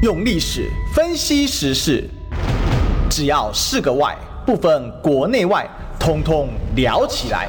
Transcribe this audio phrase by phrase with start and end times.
[0.00, 2.08] 用历史分析时事，
[3.10, 7.48] 只要是个“外”，不分国内外，通通聊起来。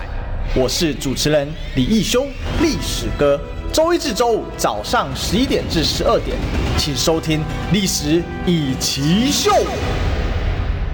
[0.55, 2.25] 我是主持人李义修，
[2.59, 3.39] 历史哥。
[3.71, 6.35] 周一至周五早上十一点至十二点，
[6.75, 7.39] 请收听
[7.71, 9.51] 《历史一起秀》。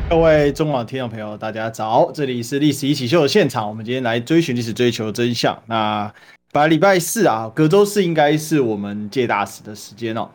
[0.10, 3.66] 各位中广听众朋友，大家早，这里是《历史一起秀》的现场。
[3.66, 5.58] 我们今天来追寻历史，追求真相。
[5.68, 6.14] 那
[6.52, 10.28] 本来礼拜四啊，隔周四应该是我们借大使的时间哦。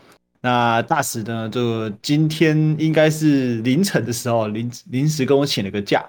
[0.43, 6.05] 那大使呢，就今天应该是凌晨的时候，临临时跟我请了个假。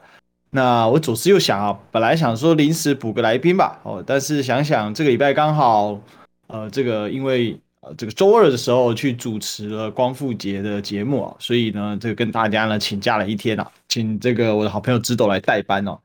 [0.50, 6.00] 那我左思右想啊，本来想说临时补个来宾吧，哦，但是想想这个礼拜刚好，
[6.48, 16.00] 呃，这个因为呃这个周二的时候去主持了光复节的节目啊，所以呢，这个跟大家呢请假了一天啊，请这个我的好朋友直斗来代班哦。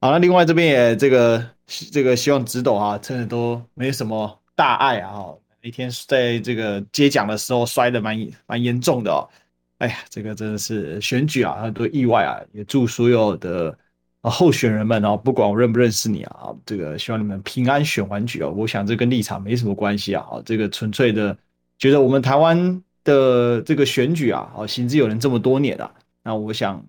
[0.00, 1.46] 好，那另外这边也这个
[1.90, 5.24] 这个希望直斗啊，真的都没什么大碍啊。
[5.62, 9.28] 那天在这个接奖的时候摔得蛮蛮严重的哦，
[9.76, 13.76] 哎呀，这个真的是选举啊，很多意外啊，也祝所有的
[14.22, 18.50] 候选人们哦，不管我认不认识你啊，这个希望你们平安选完举哦。
[18.56, 21.36] 我想这跟立场没什么关系啊，这个纯粹的
[21.78, 26.82] 觉得我们台湾的这个选举啊，哦，行之有年这么多年了，那我想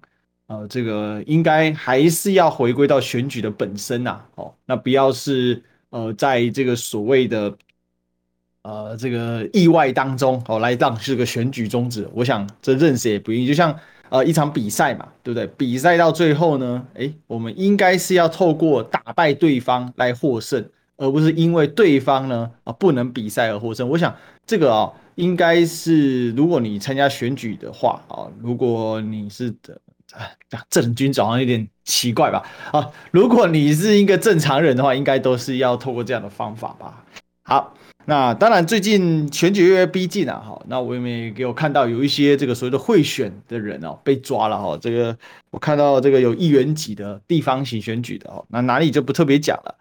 [0.47, 7.53] 呃，这个应该还是要回归到选举的本身呐，哦，那不要是呃，在这个所谓的。
[8.63, 13.47] 呃，这个意外当中哦，来当这个选举终止，我想这认识也不易。
[13.47, 13.75] 就像
[14.09, 15.47] 呃一场比赛嘛，对不对？
[15.57, 20.63] 比赛到最后呢，诶，我们应该是要透过打败对方来获胜，
[20.97, 23.89] 而不是因为对方呢啊不能比赛而获胜。
[23.89, 30.29] 我想这个啊，应该是如果你参加选举的话啊，如果你是的啊
[30.69, 32.43] 正军长好像有点奇怪吧？
[32.71, 37.03] 啊，如果你是一个正常人的话，应该都是要透过这样的方法吧？
[37.41, 37.73] 好。
[38.05, 40.59] 那当然，最近选举越来越逼近了哈。
[40.67, 44.77] 那我也给我看到有一些这个所谓的贿选的人哦被抓了哈。
[44.81, 45.15] 这个
[45.51, 49.75] 我看到这个有议员级的地方型选举的哦，那哪里就不特别讲了。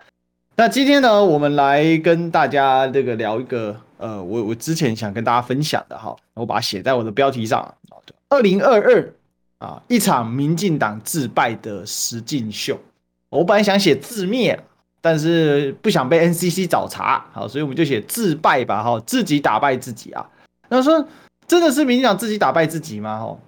[0.55, 7.75] 那今天呢，我们来跟大家这个聊一个呃，我我之前想跟大家分享的哈，我把它写在我的标题上。
[8.29, 9.13] 二零二二
[9.59, 12.79] 啊，一场民进党自败的实境秀。
[13.31, 14.61] 我本来想写自灭。
[15.01, 20.29] 但是不想被 NCC 找茬，好，所以我们就写自败吧，哈，自己打败自己啊。
[20.69, 21.07] 那说
[21.47, 23.19] 真的是民进党自己打败自己吗？
[23.19, 23.39] 哈，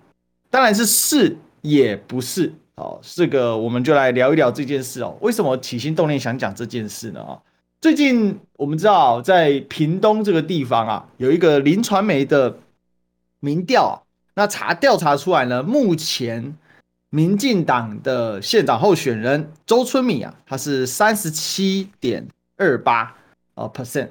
[0.51, 5.17] 当然是是也不是，哦，这个我们就来聊一聊这件事哦。
[5.21, 7.21] 为什么起心动念想讲这件事呢？
[7.21, 7.39] 啊，
[7.81, 12.57] 最近我们知道在屏东这个地方啊，有一个林传媒的
[13.41, 14.03] 民调，
[14.35, 16.57] 那查调查出来呢，目前。
[17.15, 23.15] 民进党的县长候选人周春米啊，他是三十七点二八
[23.55, 24.09] 啊 percent。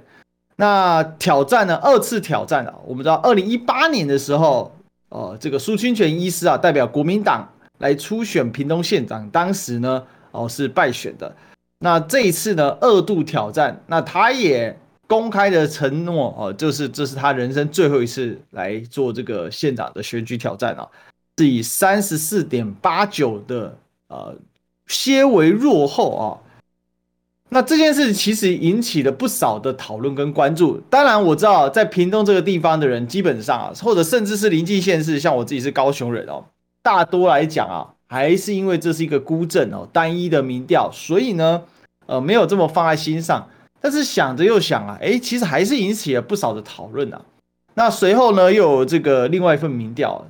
[0.55, 4.71] 那挑战呢，二次挑战啊，我们知道二零一八年的时候，
[5.09, 11.35] 呃，这个苏清泉医师啊，代表国民党来初选屏东县长，当时呢，哦是败选的。
[11.79, 20.87] 那这一次呢，二度挑战，那他也公开的承诺哦，就是这是他人生最后一次来做这个县长的选举挑战啊。
[21.41, 23.75] 是以三十四点八九的
[24.09, 24.35] 呃，
[24.85, 26.37] 些微落后啊。
[27.49, 30.79] 那这件事其实引起了不少的讨论跟关注。
[30.89, 36.45] 当然我知道，在屏东这个地方的人，基本上啊，或者甚至是临近县市，像我自己是高雄人哦，
[36.83, 41.63] 大多来讲啊，还是因为这是一个孤镇哦，单一的民调，所以呢，
[42.05, 43.49] 呃，没有这么放在心上。
[43.81, 47.19] 但是想着又想啊，诶，其实还是引起了不少的讨论啊。
[47.73, 50.23] 那随后呢，又有这个另外一份民调。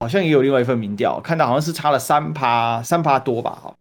[0.00, 3.74] 好像也有另外一份民调，看到好像是差了三趴三趴多吧，哈。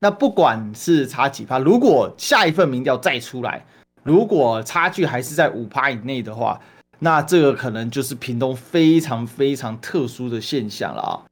[0.00, 3.64] 那不管是差几趴，如果下一份民调再出来，
[4.04, 6.60] 如果差距还是在五趴以内的话，
[7.00, 11.22] 那这个可能就是屏东非常非常特殊的现象了啊。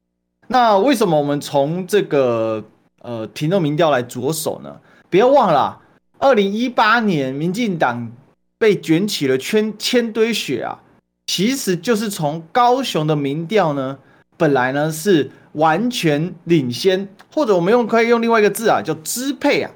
[0.49, 2.65] 那为什么我们从这个
[3.03, 4.81] 呃屏东民调来着手呢？
[5.09, 5.81] 不要忘了，
[6.19, 8.11] 二零一八年民进党
[8.59, 10.83] 被卷起了千千堆雪啊。
[11.27, 13.99] 其实就是从高雄的民调呢，
[14.37, 19.71] 本来呢是完全领先，或者我们用可以用另外一个字啊，叫支配啊，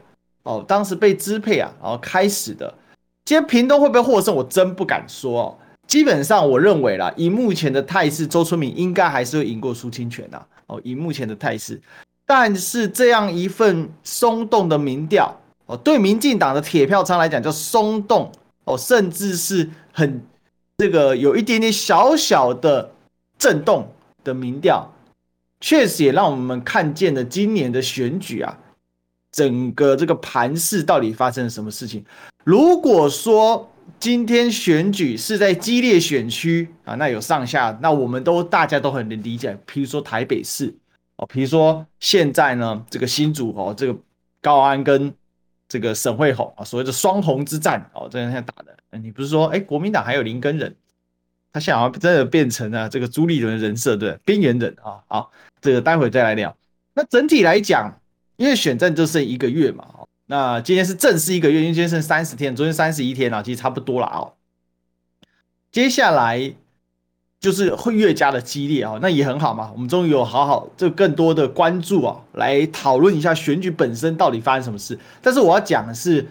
[0.45, 2.73] 哦，当时被支配啊，然后开始的。
[3.25, 5.59] 今天屏东会不会获胜，我真不敢说哦。
[5.87, 10.81] 基本上我认为啦，以目前的态势，周春明应该还是会赢过苏清泉的哦。
[10.85, 11.81] 以目前的态势，
[12.25, 15.37] 但是这样一份松动的民调
[15.67, 18.31] 哦，对民进党的铁票仓来讲叫松动
[18.65, 20.23] 哦，甚至是很。
[20.81, 22.91] 这个有一点点小小的
[23.39, 23.87] 震动
[24.25, 24.91] 的民调，
[25.61, 28.59] 确实也让我们看见了今年的选举啊，
[29.31, 32.03] 整个这个盘势到底发生了什么事情？
[32.45, 39.55] 如果说今天选举是在激烈选区啊，那有上下，那我们都大家都很能理解。
[39.67, 40.75] 比如说台北市
[41.17, 43.95] 哦，比如说现在呢，这个新竹哦，这个
[44.41, 45.13] 高安跟
[45.69, 48.75] 这个沈慧虹啊，所谓的双红之战哦，这样打的。
[48.99, 50.75] 你不是说，哎，国民党还有林根人，
[51.53, 54.99] 他想要真的变成了这个朱立伦人设，对，边缘人啊。
[55.07, 56.57] 好，这个待会再来聊。
[56.95, 58.01] 那整体来讲，
[58.37, 59.87] 因为选战就剩一个月嘛。
[60.27, 64.35] 那今天是正式一个月，因为今天剩三十天，昨天三十一天了，其实差不多了哦。
[65.73, 66.55] 接下来
[67.41, 69.71] 就是会越加的激烈啊，那也很好嘛。
[69.73, 74.99] 我们终于有好好就更多的关注啊，来讨论一下选举本身到底发生什么事。
[75.21, 76.27] 但是我要讲的是，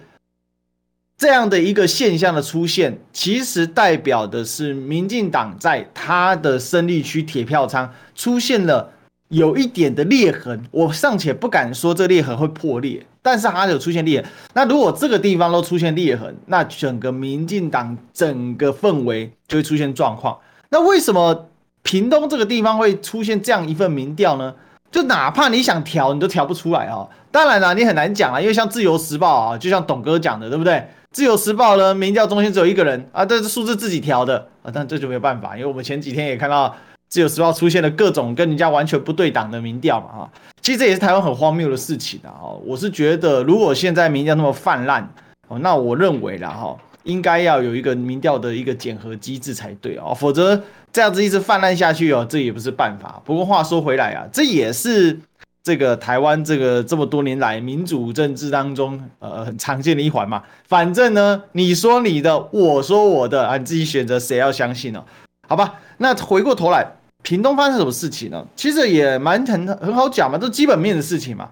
[1.19, 8.93] 这样的一个现象的出现，其实代表的是民进党在他的胜利区铁票仓出现了
[9.27, 10.63] 有一点的裂痕。
[10.71, 13.05] 我尚且不敢说这裂痕会破裂。
[13.21, 20.37] 但是它有出现裂痕，那如果这个地方都出现裂痕，那整个民进党整个氛围就会出现状况。
[20.69, 21.49] 那为什么
[21.83, 24.55] 屏东这个地方会出现这样一份民调呢？
[24.91, 27.07] 就哪怕你想调，你都调不出来啊！
[27.31, 30.87] 当然了，你很难讲啊，因为像自由时报啊，就像董哥讲的，对不对？
[31.11, 36.75] 自由时报呢，民调中心只有一个人啊，这是数字自己调的啊，但这就没有办法，因为我们前几天也看到。
[37.09, 40.31] 自由时报出现了各种跟人家完全不对档的民调嘛，哈，
[40.61, 45.11] 其实这也是台湾很荒谬的事情啊，我是觉得如果现在民调那么泛滥，
[45.47, 53.21] 哦，那我认为啦，哈，应该要有一个民调的一个检核机制才对啊，否则这样子一直泛滥下去哦，这也不是办法。
[53.25, 55.19] 不过话说回来啊，这也是
[55.63, 65.03] 这个台湾这个这么多年来民主政治当中呃很常见的一环嘛，反正呢，你说你的，我说我的啊，你自己选择谁要相信呢？
[65.47, 66.85] 好吧，那回过头来。
[67.21, 68.47] 屏东发生什么事情呢？
[68.55, 71.49] 其实也蛮很很好讲嘛，都基本面的事情嘛。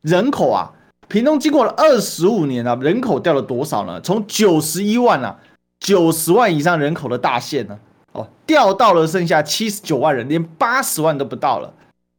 [0.00, 0.72] 人口啊，
[1.06, 4.00] 屏东经过了二十五年啊，人口掉了多少呢？
[4.00, 5.36] 从九十一万啊，
[5.80, 7.78] 九十万以上人口的大县呢，
[8.12, 11.72] 哦，掉到了剩下七十九万人，连八十万都不到了。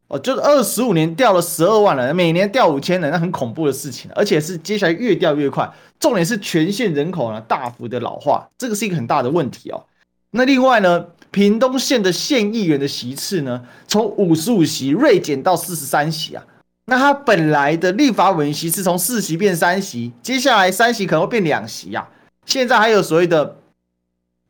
[0.07, 5.71] 哦，就是二十五年掉了十二万人，每年掉五千人，那很恐怖的事情，而且是接下来越掉越快。
[5.99, 9.85] 重点是全县人口呢大幅的老化，这个是一个很大的问题哦。
[10.31, 11.05] 那另外呢？
[11.33, 16.43] 屏东县的县议员的席次呢，从五十五席锐减到四十三席啊。
[16.85, 22.07] 那他本来的立法委员席次从四席变三席，接下来三席可能会变两席啊。
[22.45, 23.57] 现在还有所谓的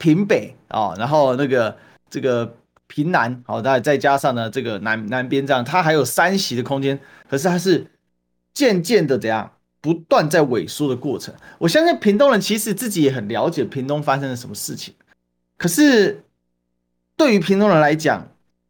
[0.03, 1.77] 平北啊，然后那个
[2.09, 2.53] 这个
[2.88, 7.00] 平南，好，再再加上呢这个南南边这样，它还有三席的空间。
[7.29, 7.88] 可是它是
[8.53, 11.33] 渐渐的怎样，不断在萎缩的过程。
[11.57, 14.94] 我相信屏东人其实自己也很了解屏东发生了什么事情，
[15.57, 16.21] 可是。
[17.15, 18.27] 对于屏东人来讲，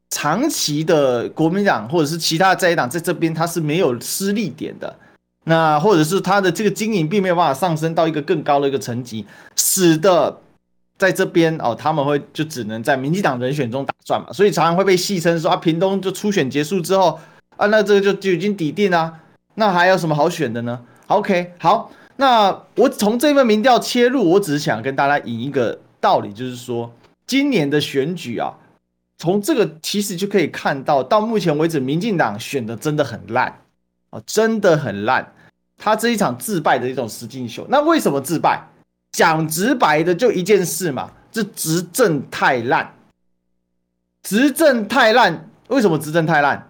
[0.09, 4.94] 长期的国民党或者是其他的在野党在这边，他是没有施力点的。
[5.45, 9.25] 那或者是他的这个经营并没有办法上升到一个更高的一个层级，
[9.56, 10.41] 使得
[11.04, 14.32] 在这边哦，他们会就只能在民进党人选中打转嘛。
[14.32, 17.20] 所以常常会被戏称说啊，屏东就初选结束之后
[17.58, 19.20] 啊，那这个就就已经底定了，
[19.56, 26.92] 那还有什么好选的呢？OK，好，那我从这份民调切入，我只是想跟大家引一个道理，就是说。
[27.26, 28.54] 今年的选举啊，
[29.18, 33.62] 从这个其实就可以看到，到目前为止，民进党选的真的很烂
[34.10, 35.34] 啊，真的很烂。
[35.78, 37.66] 他这一场自败的一种实境秀。
[37.70, 38.62] 那为什么自败？
[39.13, 42.94] 讲直白的就一件事嘛，这执政太烂，
[44.24, 45.49] 执政太烂。
[45.68, 46.69] 为什么执政太烂？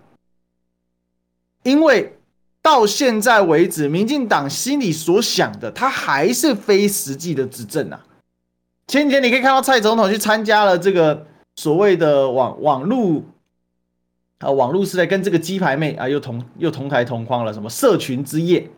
[1.64, 2.18] 因为
[2.62, 8.06] 到现在为止，民进党心里所想的，他还是非实际的执政啊。
[8.88, 11.26] 前几天你可以看到蔡总统去参加了这个
[11.56, 13.26] 所谓的网网路
[14.40, 18.70] 啊，网路是在跟这个鸡排妹啊又同又同台同框了，什么社群之夜，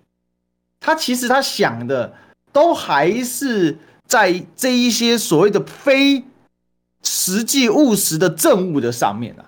[0.79, 2.13] 他其实他想的
[2.55, 6.23] 都还是在这一些所谓的非
[7.03, 9.43] 实际务实的政务的上面啊。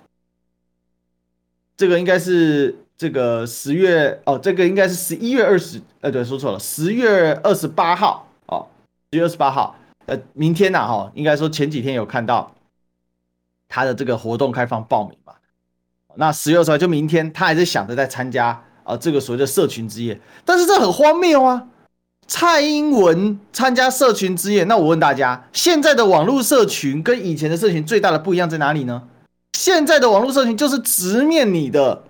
[1.77, 8.67] 这个应该是这个十月哦，这个应该是十一月二十，呃，对，说错了，十月二十八号哦，
[9.13, 9.73] 十月二十八号。
[10.07, 12.53] 呃，明天呐，哈，应该说前几天有看到
[13.69, 15.33] 他的这个活动开放报名嘛？
[16.15, 21.69] 那十月二十号就明天，他还是想着在参加啊这个所谓的社群之夜，但是这很荒谬啊！
[22.27, 29.03] 蔡英文参加社群之夜，那我问大家，现在的网络社群跟以前的社群最大的不一样在哪里呢？
[29.57, 32.03] 现在的网络社群就是直面你的，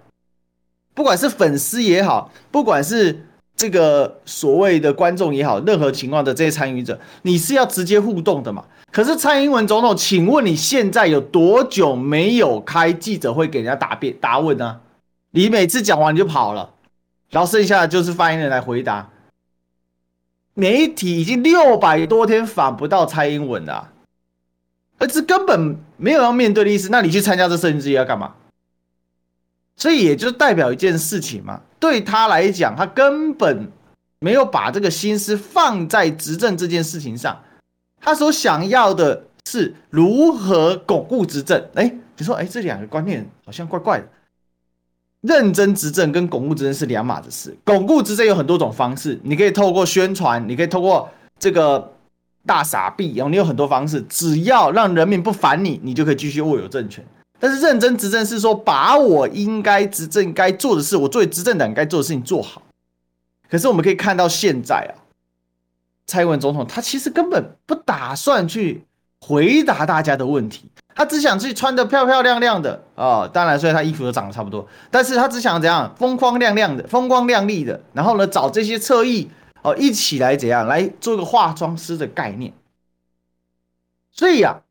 [0.93, 3.23] 不管是粉丝也好，不管是。
[3.57, 8.63] 这个所谓的观众也好，任何情况的这些参与者，你是要直接互动的嘛？
[8.91, 14.81] 可是蔡英文总统，请问你现在有多久没有开记者会给人家答辩答问呢？
[15.31, 16.69] 你每次讲完你就跑了，
[17.31, 19.09] 然后剩下的就是发言人来回答。
[20.59, 23.91] 媒体已经六百多天访不到蔡英文了，
[24.97, 26.89] 而这根本没有要面对的意思。
[26.89, 28.33] 那你去参加这摄影之夜要干嘛？
[29.75, 33.71] 所以也就代表一件事情嘛，对他来讲，他根本
[34.17, 37.39] 没有把这个心思放在执政这件事情上。
[38.01, 41.63] 他所想要的是如何巩固执政。
[41.75, 44.07] 哎，你说，哎，这两个观念好像怪怪的。
[45.27, 47.55] 认真执政跟巩固执政是两码子事。
[47.65, 51.93] 巩固执政有很多种方式，你可以透过宣传，你可以透过这个
[52.45, 57.05] 大傻币，然后你有很多方式，只要让人民不烦你，你就可以继续握有政权。
[57.39, 62.63] 但是认真执政是说，把我应该执政该做的事，我作为执政党该做的事情做好。
[63.49, 65.05] 可是我们可以看到现在啊，
[66.07, 68.83] 蔡英文总统他其实根本不打算去
[69.21, 73.31] 回答大家的问题，他只想去穿的漂漂亮亮的啊、哦。
[73.31, 77.79] 当然，所以他衣服都长得差不多，但是他只想怎样风光亮亮的、风光亮丽的。
[77.93, 79.29] 然后呢，找这些侧翼
[79.61, 82.51] 哦一起来怎样来做个化妆师的概念。
[84.11, 84.61] 所以啊，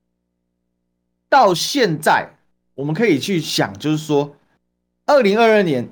[1.30, 2.32] 到现在。
[2.76, 4.36] 我们可以去想，就是说，
[5.06, 5.88] 二零二二年，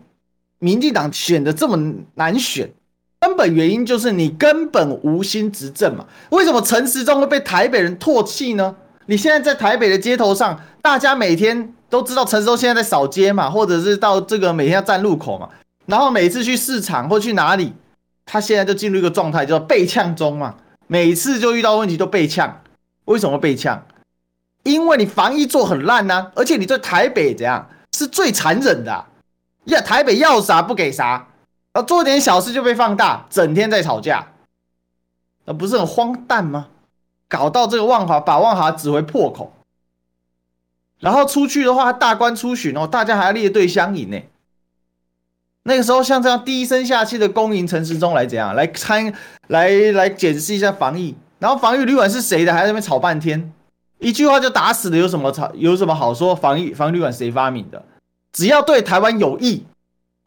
[0.59, 1.79] 民进党选的这么
[2.17, 2.75] 难选，
[3.21, 6.07] 根本原因就是你根本无心执政嘛。
[6.29, 8.77] 为什么陈时中会被台北人唾弃呢？
[9.07, 15.49] 你现在在台北的街头上，大家每天都知道陈时中现在在扫街嘛，或者是到这个每天要站路口嘛，
[15.87, 17.75] 然后每次去市场或去哪里，
[18.25, 20.55] 他现在就进入一个状态，叫被呛中嘛。
[20.87, 22.63] 每次就遇到问题都被呛，
[23.07, 23.87] 为什么被呛？
[24.65, 29.09] 因为你防疫做很烂呐、啊，而且你在台北怎样是最残忍的、啊，
[29.65, 31.29] 呀，台北要啥不给啥，
[31.73, 34.29] 啊，做点小事就被放大，整天在吵架，
[35.45, 36.69] 那不是很荒诞吗？
[37.29, 39.53] 搞到这个万华把万华指为破口，
[41.01, 44.21] 然后出去的话大官出巡哦，大家还要列队相迎呢。
[45.65, 49.13] 那个时候像这样低声下气的恭迎陈时中来怎样来参
[49.49, 53.53] 来来检视一下防疫，然后防疫旅馆是谁的，还在那边吵半天。
[53.99, 55.51] 一句话就打死了，有什么吵？
[55.55, 56.37] 有什么好说？
[56.37, 57.83] 防疫防疫旅馆谁发明的？
[58.33, 59.65] 只要对台湾有益，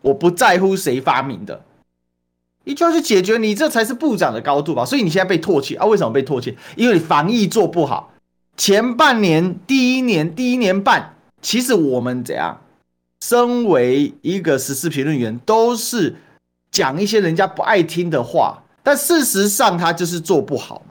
[0.01, 1.62] 我不在乎谁发明的。
[2.68, 4.84] 你就要去解决你，这才是部长的高度吧？
[4.84, 5.86] 所以你现在被唾弃啊？
[5.86, 6.58] 为什么被唾弃？
[6.76, 8.12] 因为你防疫做不好。
[8.58, 12.60] 前半年第一年第一年半，其实我们怎样？
[13.24, 16.18] 身为一个时事评论员，都是
[16.70, 20.84] 讲一些人家不爱听的话，但事实上他就是做不好。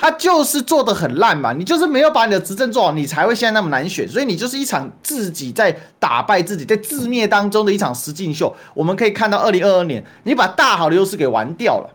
[0.00, 8.56] 他就是做的很烂嘛，你就是没有把你的执政做好，你才会现在那么难选，所以你就是一场自己在打败自己，在自灭当中的一场实境秀。
[8.72, 11.90] 我们可以看到，二零二二年你把大好的优势给玩掉了。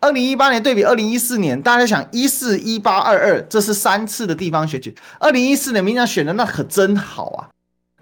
[0.00, 4.94] 二零一八年对比二零一四年，大家想一四一八二二，这是三次的地方选举。
[5.18, 7.48] 二零一四年民进党选的那可真好啊，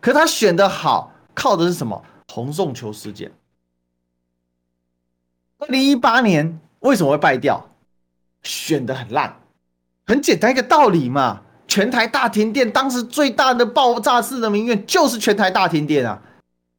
[0.00, 2.02] 可他选的好靠的是什么？
[2.32, 3.30] 洪仲丘事件。
[5.58, 7.64] 二零一八年为什么会败掉？
[8.46, 9.36] 选的很烂，
[10.06, 11.42] 很简单一个道理嘛。
[11.68, 16.22] 全台大停电，当时最大的爆炸式的民怨就是全台大停电啊，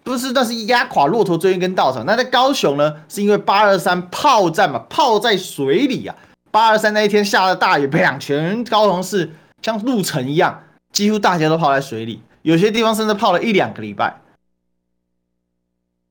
[0.02, 0.32] 不是？
[0.32, 2.04] 那是压垮骆驼最后一根稻草。
[2.06, 6.16] 那在高雄呢，是因为八二三炮战嘛，泡在水里啊。
[6.52, 9.30] 八二三那一天下了大雨，两，全高雄市
[9.62, 14.22] 像陆城一样，几乎大家都泡在水里，有些地方甚至泡了一两个礼拜。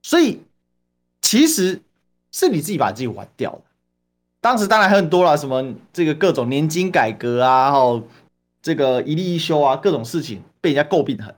[0.02, 0.42] 所以，
[1.22, 1.80] 其实
[2.30, 3.60] 是你自己把自己玩掉了。
[4.46, 8.06] 当时当然很多了，什么这个各种年金改革啊，然后
[8.62, 11.34] 这个一例一休啊，各种事情被人家诟病很。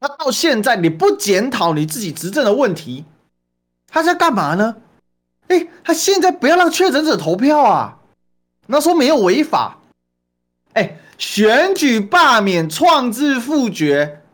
[0.00, 3.04] 那到现在你不检讨你自己执政的问题，
[3.86, 4.78] 他在干嘛呢？
[5.46, 7.98] 哎，他现在不要让确诊者投票啊，
[8.66, 9.78] 那说没有违法。
[10.72, 14.24] 哎，选举罢免创制复决，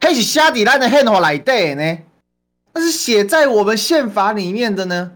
[0.00, 1.98] 还是下底来的宪法来对呢？
[2.74, 5.12] 那是写在我们宪法里面的呢。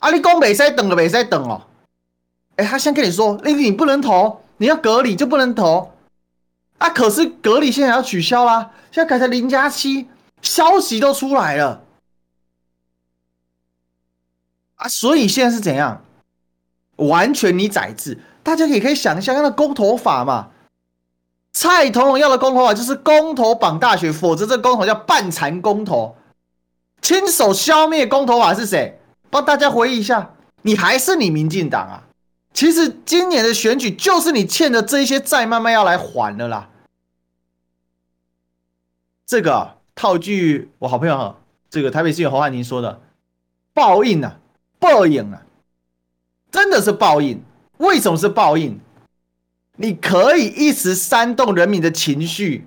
[0.00, 1.66] 阿里公北塞等了北塞等哦。
[2.56, 5.92] 哎，他先跟你说，那你不能投，你要隔离就不能投。
[6.78, 10.08] 啊，可是隔离现在要取消啦，现在改成零加七，
[10.42, 11.84] 消息都出来了。
[14.76, 16.04] 啊，所以现在是怎样？
[16.96, 20.50] 完全你宰制，大家也可以想一下，那公投法嘛。
[21.52, 26.16] 蔡同荣要的公投法就是公投绑大选，否则这公投叫半残公投。
[27.02, 29.00] 亲手消灭公投法是谁？
[29.30, 32.02] 帮大家回忆一下，你还是你民进党啊？
[32.52, 36.68] 其实今年的选举就是你欠的这些债，慢慢要来还了啦。
[39.26, 41.36] 这个套句我好朋友哈，
[41.70, 43.00] 这个台北市议员侯汉廷说的，
[43.72, 44.38] 报应啊，
[44.78, 45.42] 报应啊，
[46.50, 47.42] 真的是报应。
[47.78, 48.78] 为什么是报应？
[49.80, 52.66] 你可以一时煽动人民的情绪，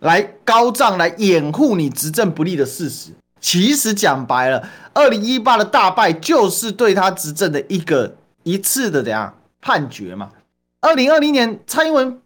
[0.00, 3.12] 来高涨，来掩护你执政不利的事实。
[3.40, 10.30] 其实讲白了，二零一八的大败就是对他执政的一个一次的怎样判决嘛。
[10.80, 12.20] 二零二零年蔡英文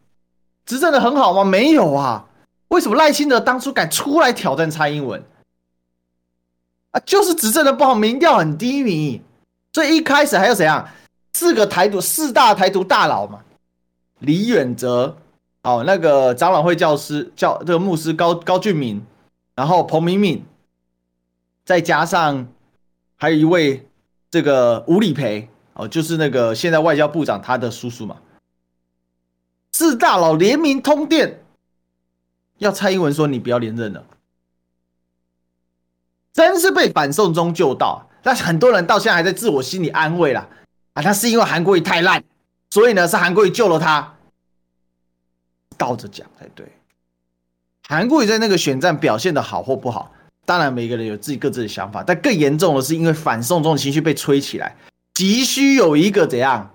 [0.65, 1.45] 执政的很好吗？
[1.45, 2.25] 没有啊。
[2.69, 5.23] 为什么赖清德当初敢出来挑战蔡英文？
[6.93, 9.21] 啊，就是执政的不好，民调很低迷。
[9.75, 10.91] 所以一开始还有谁啊？
[11.35, 13.41] 四个台独四大台独大佬嘛，
[14.21, 15.17] 李远哲，
[15.63, 19.05] 哦，那个长老会教师教这个牧师高高俊明，
[19.55, 20.45] 然后彭明敏，
[21.65, 22.47] 再加上
[23.17, 23.87] 还有一位
[24.31, 28.17] 这个吴理培，哦，就是那个现在外交部长他的叔叔嘛。
[29.73, 31.45] 四大佬联名通电，
[32.59, 34.05] 要蔡英文说你不要连任了，
[36.33, 38.09] 真是被反送中救到。
[38.23, 40.49] 但是很多人到现在还在自我心理安慰啦，
[40.95, 42.25] 啊，他是因为韩国瑜太烂，
[42.75, 44.13] 所以呢是韩国瑜救了他。
[45.79, 46.67] 倒着讲才对，
[47.87, 50.11] 韩国瑜在那个选战表现的好或不好，
[50.45, 54.75] 当然每个人有自己各自的想法，但更严重的是因为反送中的情绪被吹起来，
[55.15, 56.75] 急需有一个怎样，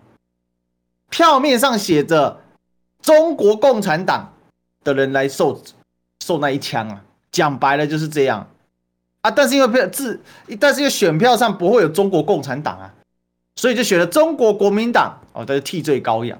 [1.10, 2.40] 票面上写着
[3.02, 4.34] 中国共产党
[4.86, 5.62] 的人来受
[6.24, 8.48] 受那一枪啊，讲白了就是这样。
[9.20, 9.30] 啊！
[9.30, 10.22] 但是因为票字，
[10.58, 12.94] 但是因为选票上不会有中国共产党啊，
[13.58, 16.38] 所以就选了中国国民党哦，他是替罪羔羊。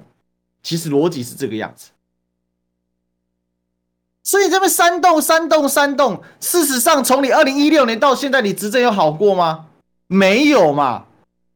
[0.62, 1.88] 其实逻辑是这个样子，
[4.22, 6.22] 所以这边煽动、煽动、煽动。
[6.38, 9.68] 事实上，从你二零一六年到现在，你执政有好过吗？
[10.06, 11.06] 没有嘛，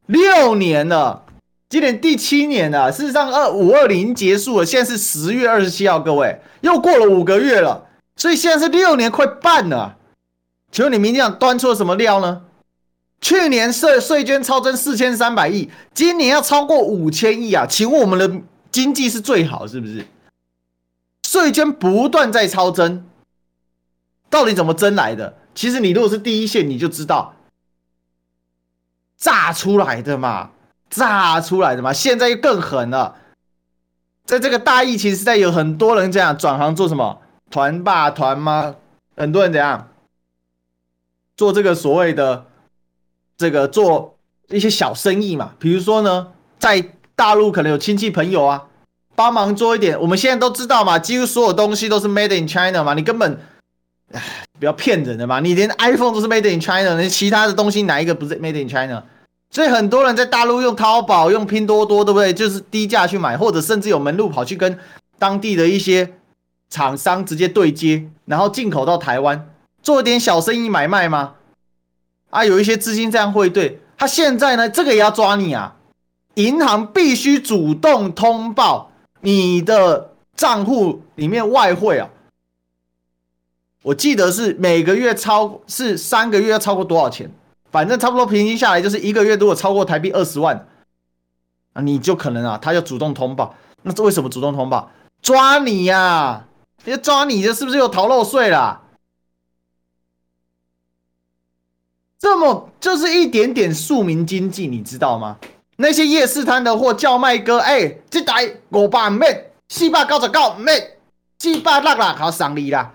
[0.07, 1.23] 六年了，
[1.69, 2.91] 今年第七年了。
[2.91, 9.97] 事实上，二五二零结束了，现在是十月二十七号，各位又过了五个月了，所以现在是六年快半了。
[10.71, 12.44] 请问你民进党端出什么料呢？
[13.25, 17.65] 去年税税捐超征四千三百亿，今年要超过五千亿啊！
[17.67, 20.05] 请问我们的经济是最好是不是？
[21.27, 23.03] 税捐不断在超征，
[24.29, 25.35] 到底怎么征来的？
[25.55, 27.33] 其实你如果是第一线，你就知道，
[29.17, 30.51] 炸出来的嘛，
[30.91, 31.91] 炸出来的嘛。
[31.91, 33.15] 现在又更狠了，
[34.25, 37.19] 在这个大疫情时代，有很多人这样转行做什么？
[37.49, 38.75] 团爸团妈，
[39.17, 39.89] 很多人怎样？
[41.35, 42.45] 做这个所谓的
[43.37, 44.17] 这个做
[44.49, 46.27] 一些小生意嘛，比如说呢，
[46.59, 46.83] 在
[47.15, 48.63] 大陆可能有亲戚朋友啊，
[49.15, 49.99] 帮忙做一点。
[49.99, 53.39] 我们现在都知道嘛，几乎所有东西都是 Made in China 嘛，你根本
[54.13, 54.21] 唉，
[54.59, 59.03] 不要骗人的嘛，你连 iPhone 都是 Made in China，那其他的东西哪一个不是 Made in China？
[59.51, 62.33] 所以很多人在大陆用淘宝、用拼多多，对不对？
[62.33, 64.77] 就是低价去买，或者甚至有门路跑去跟
[65.17, 66.13] 当地的一些
[66.69, 69.49] 厂商直接对接，然后进口到台湾。
[69.81, 71.35] 做一点小生意买卖吗？
[72.35, 75.73] 啊，有一些资金这样汇兑，他现在呢，这个也要抓你啊！
[76.33, 82.09] 银行必须主动通报你的账户里面外汇啊！
[83.83, 87.31] 我记得是每个月超是三个月要超过多少钱？
[87.71, 90.67] 反正差不多平均下来就是一个月如果超过台币二十万，
[91.71, 93.55] 啊，你就可能啊，他就主动通报。
[93.83, 94.91] 那这为什么主动通报？
[95.21, 96.45] 抓你呀、啊！
[96.83, 98.81] 要抓你的是不是又逃漏税了？
[102.17, 105.37] 这么就是一点点庶民经济，你知道吗？
[105.77, 110.71] 那些夜市摊的货叫卖哥，哎，这台五百妹，四百九十九妹，
[111.37, 112.93] 七百六啦，好赏你啦！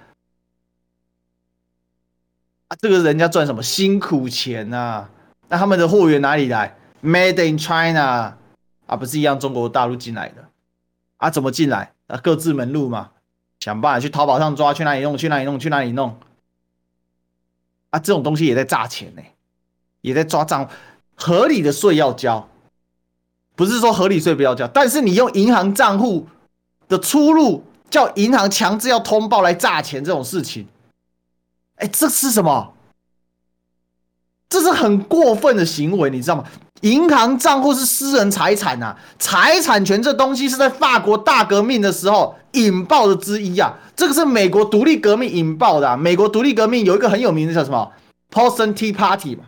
[2.68, 5.10] 啊，这个人家赚什么辛苦钱呐、啊？
[5.48, 8.34] 那他们的货源哪里来？Made in China
[8.86, 10.48] 啊，不是一样中国大陆进来的
[11.18, 11.28] 啊？
[11.28, 11.92] 怎么进来？
[12.06, 13.10] 啊，各自门路嘛，
[13.60, 15.18] 想办法去淘宝上抓，去哪里弄？
[15.18, 15.58] 去哪里弄？
[15.58, 16.18] 去哪里弄？
[17.90, 19.22] 啊，这种东西也在诈钱呢，
[20.00, 20.68] 也在抓账，
[21.14, 22.48] 合理的税要交，
[23.54, 26.26] 不是说合理税不要交，但是你用银行账户
[26.88, 30.66] 的出入叫银行强制要通报来诈钱这种事情，
[31.76, 32.74] 哎，这是什么？
[34.48, 36.44] 这是很过分的行为，你知道吗？
[36.80, 43.78] 银行账户是私人财产呐，财产权这东西是在法国大革命的时候引爆的之一啊。
[43.94, 45.96] 这个是美国独立革命引爆的啊。
[45.96, 47.92] 美国独立革命有一个很有名的叫什么
[48.32, 49.44] ？Boston Tea Party 嘛，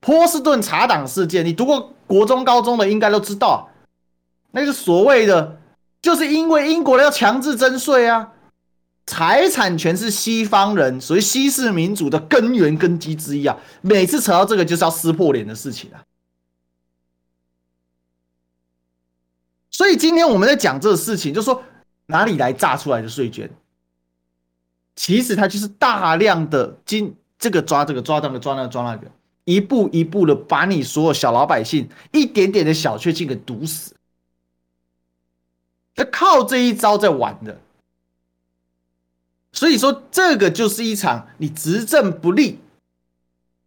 [0.00, 1.44] 波士顿茶党事件。
[1.44, 3.68] 你读过国中、高中的应该都知道，
[4.52, 5.58] 那个所谓的，
[6.00, 8.28] 就是因为英国要强制征税啊。
[9.06, 13.54] 财产权是西方人，属于西式民主的根源根基之一啊。
[13.82, 16.00] 每次扯到这个，就是要撕破脸的事情啊。
[19.74, 21.60] 所以今天我们在讲这个事情，就是说
[22.06, 23.50] 哪里来炸出来的税捐？
[24.94, 29.10] 其实它就是大量的金，这个抓这个抓那个抓那个抓那个，
[29.42, 33.96] 一步一步的把你所有小老百姓一点点的小确幸给堵死。
[35.96, 37.60] 他靠这一招在玩的。
[39.50, 42.60] 所以说这个就是一场你执政不力，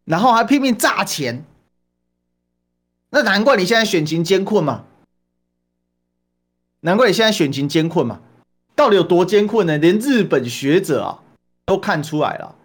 [0.06, 1.43] 然后还拼命诈钱，
[3.10, 4.86] 那难怪你现在选情艰困嘛。
[6.81, 8.21] 难怪你现在选情艰困嘛。
[8.75, 9.77] 到底有多艰困呢？
[9.77, 11.23] 连日本学者啊
[11.65, 12.55] 都看出来了。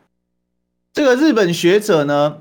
[0.92, 2.38] 这个日本学者呢，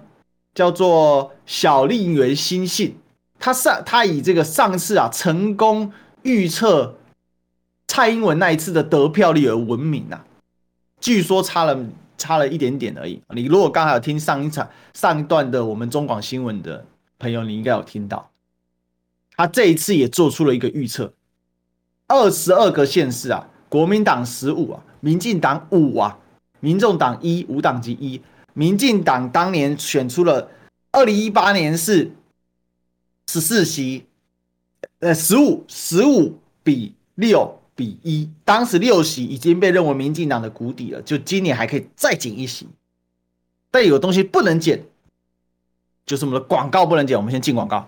[0.53, 2.97] 叫做小笠原新信，
[3.39, 6.97] 他上他以这个上次啊成功预测
[7.87, 10.25] 蔡英文那一次的得票率而闻名啊。
[10.99, 11.79] 据说差了
[12.17, 13.21] 差了一点点而已。
[13.33, 16.85] 你如果刚好有听上一场上一段的我们中广新闻的
[17.17, 18.29] 朋友，你应该有听到，
[19.37, 21.13] 他这一次也做出了一个预测，
[22.11, 23.47] 二十二个县市啊。
[23.69, 26.19] 国民党十五啊，民进党五啊，
[26.59, 28.21] 民众党一，五党籍一。
[28.53, 30.51] 民进党当年选出了
[30.91, 32.11] 二零一八年是
[33.29, 34.05] 十四席，
[34.99, 38.29] 呃，十五十五比六比一。
[38.43, 42.67] 当时六席已经被认为民进党的谷底了，就今年还可以再减一席。
[43.71, 44.83] 但有东西不能减，
[46.05, 47.15] 就是我们的广告不能减。
[47.15, 47.87] 我们先进广告。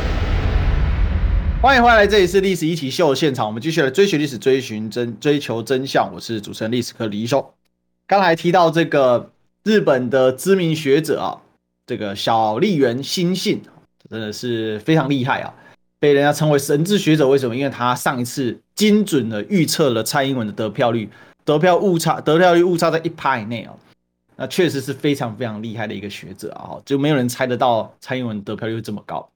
[1.61, 6.11] 欢迎回来，这里是历史一起秀现场，我们继续来追寻历史，追寻真，追求真相。
[6.11, 7.53] 我是主持人历史课李一修。
[8.07, 9.31] 刚才提到这个
[9.63, 11.37] 日本的知名学者啊，
[11.85, 13.61] 这个小笠原新信，
[14.09, 15.53] 真的是非常厉害啊，
[15.99, 17.29] 被人家称为神之学者。
[17.29, 17.55] 为什么？
[17.55, 21.07] 因为他上一次精准的预测了蔡英文的得票率，
[21.45, 23.73] 得票误差，得票率误差在一趴以内啊，
[24.35, 29.29] 那确实是非常非常厉害的一个学者啊，就没有人猜得到蔡英文得票率会这么高。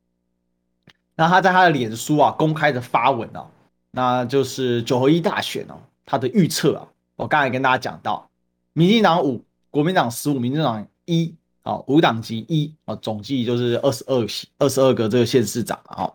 [1.18, 3.48] 那他在他的脸书啊公开的发文啊，
[3.92, 5.76] 那就是九合一大选哦，
[6.06, 8.30] 他的预测啊，我刚才跟大家讲到，
[8.74, 16.12] 民进党五，国民党十五，民进党一，啊，五党籍一，啊，总计就是二十二席，二十二个这个县市长啊。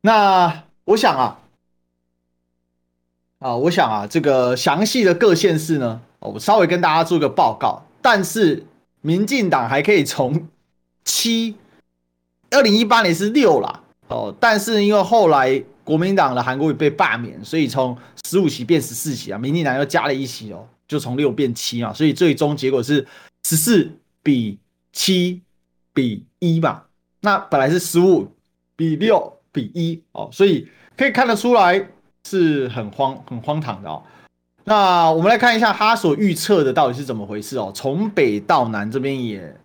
[0.00, 1.38] 那我想啊，
[3.40, 8.64] 啊，我想啊，这个详细的各县市呢，我稍微跟大家做个报告，但是
[9.02, 10.48] 民进党还可以从
[11.04, 11.56] 七。
[12.50, 13.81] 二零一八年是六啦，
[14.12, 17.96] 哦，但是因为后来国民党的韩国瑜被罢免，所以从
[18.26, 23.06] 十五席变十四席啊，民进党又加了一席哦，就从六变七嘛，所以最终结果是
[23.44, 23.90] 十四
[24.22, 24.58] 比
[24.92, 25.40] 七
[25.92, 26.82] 比一嘛。
[27.20, 28.30] 那本来是十五
[28.76, 31.84] 比六比一哦，所以可以看得出来
[32.28, 34.02] 是很荒很荒唐的哦。
[34.64, 39.56] 那我们来看一下他所预测的到底是怎么回事哦，从北到南这边也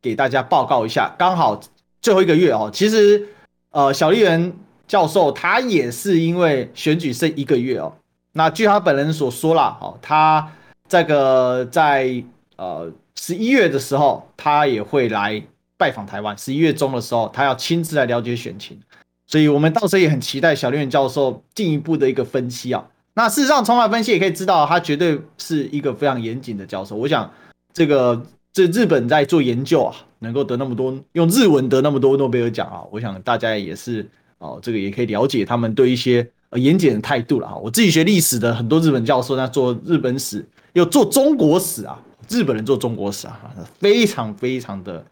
[0.00, 1.60] 给大家报告一下，刚好。
[2.02, 3.26] 最后一个月哦，其实，
[3.74, 4.52] 呃，小笠原
[4.86, 7.92] 教授他也是因为选举剩一个月哦。
[8.34, 10.48] 那据他本人所说啦，哦，他
[10.88, 12.22] 这个在
[12.54, 15.42] 呃十一月的时候，他也会来
[15.76, 16.38] 拜访台湾。
[16.38, 18.78] 十一月中的时候，他要亲自来了解选情，
[19.26, 22.86] 所以我们到时候也很期待小笠原教授进一步的一个分析啊。
[23.14, 26.94] 那事实上，从他分析也可以知道，他绝对是一个非常严谨的教授。
[26.94, 27.28] 我想
[27.72, 28.22] 这个。
[28.54, 37.56] 这日本在做研究啊，能够得那么多用日文得那么多诺贝尔奖啊，我想大家也是哦，这个也可以了解他们对一些呃严谨的态度了哈。
[37.56, 43.40] 我自己学历史的很多日本教授，那做日本史又做中国史啊，日本人做中国史啊，
[43.80, 45.04] 非常非常的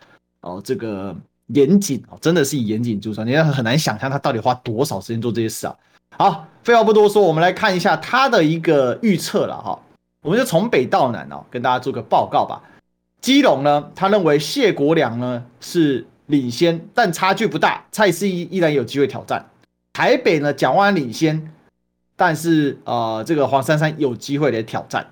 [0.43, 1.13] 哦这个
[1.49, 5.75] 严谨啊，真的是以严谨著称，你也很难想象他到底花多少时间做这些事啊。
[6.17, 9.77] 好，废话不多说，我们来看一下他的一个预测了哈，
[10.23, 12.63] 我们就从北到南哦，跟大家做个报告吧。
[13.23, 19.49] 基隆呢，他认为谢国梁呢是领先，但差距不大，蔡适应依然有机会挑战。
[19.93, 21.53] 台北呢，蒋万安领先，
[22.17, 25.07] 但是呃，这个黄珊珊有机会来挑战。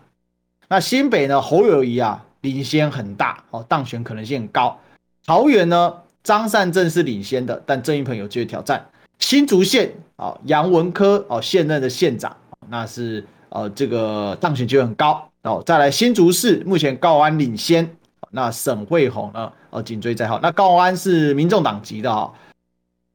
[0.69, 4.77] 那新北呢，侯友宜啊领先很大，哦，当选可能性很高。
[5.25, 5.95] 桃园呢，
[6.25, 8.85] 张善政是领先的，但郑运鹏有机会挑战。
[9.21, 12.37] 新竹县啊，杨文科哦，现任的县长，
[12.69, 15.31] 那是呃这个当选机会很高。
[15.43, 17.89] 哦，再来新竹市，目前高安领先。
[18.31, 19.53] 那沈慧虹呢？
[19.71, 20.39] 呃，紧追在后。
[20.43, 22.33] 那高安是民众党籍的哈。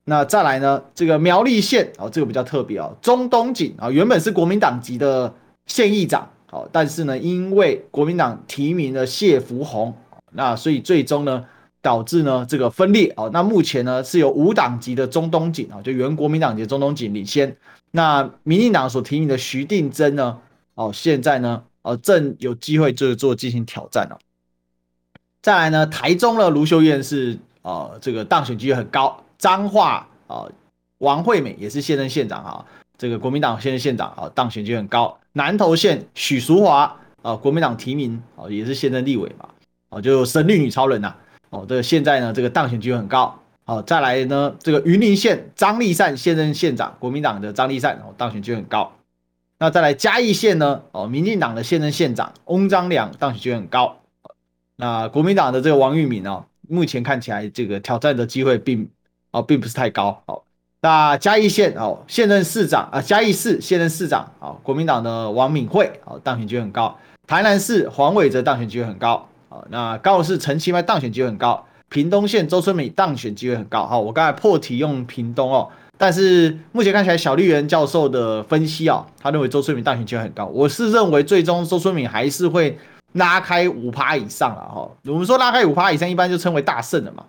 [0.07, 0.81] 那再来呢？
[0.93, 2.95] 这个苗栗县哦，这个比较特别哦。
[3.01, 5.33] 钟东锦啊，原本是国民党籍的
[5.65, 9.91] 县议长，哦，但是呢，因为国民党提名了谢福弘，
[10.33, 11.43] 那所以最终呢，
[11.81, 13.31] 导致呢这个分裂哦。
[13.33, 17.57] 那目前呢是由无党籍的钟东锦啊，就原国民党籍的钟东锦领先。
[17.89, 20.37] 那民进党所提名的徐定祯呢，
[20.75, 24.17] 哦，现在呢，哦，正有机会就是做进行挑战哦。
[25.45, 30.47] 再来呢，台中的卢秀燕是呃这个当选机会很高，彰化啊
[30.97, 32.65] 王惠美也是现任县长啊，
[32.97, 35.15] 这个国民党现任县长啊当选机会很高。
[35.33, 39.47] 南投县许淑华啊国民党提名啊也是现任立委嘛，
[39.89, 41.13] 哦就神力女超人呐，
[41.51, 43.39] 哦这个现在呢这个当选机会很高。
[43.65, 48.91] 好，再来呢，这个云林县张立善现任县长，国民党的张立善哦，当选机会很高。
[49.59, 53.95] 那再来嘉义县呢，哦，民进党的现任县长翁章梁当选机会很高。
[54.77, 58.87] 那国民党的这个王玉敏哦，目前看起来这个挑战的机会并
[59.31, 60.21] 哦并不是太高。
[60.27, 60.43] 好，
[60.81, 66.97] 那嘉义县哦，现任市长啊，嘉义市现任市长啊，国民党的王敏惠哦，当选机会很高。
[67.27, 69.27] 台南市黄伟哲当选机会很高。
[69.49, 71.65] 好，那高雄市陈其迈当选机会很高。
[71.87, 82.77] 屏东县周春米当选机会很高，好，我刚才破题用屏东哦，但是目前看起来小绿原教授的分析啊，他认为周春米当选机会很高，我是认为最终周春米还是会
[83.15, 87.25] 拉开五趴以上了哈，我们说拉开五趴以上，一般就称为大胜了嘛，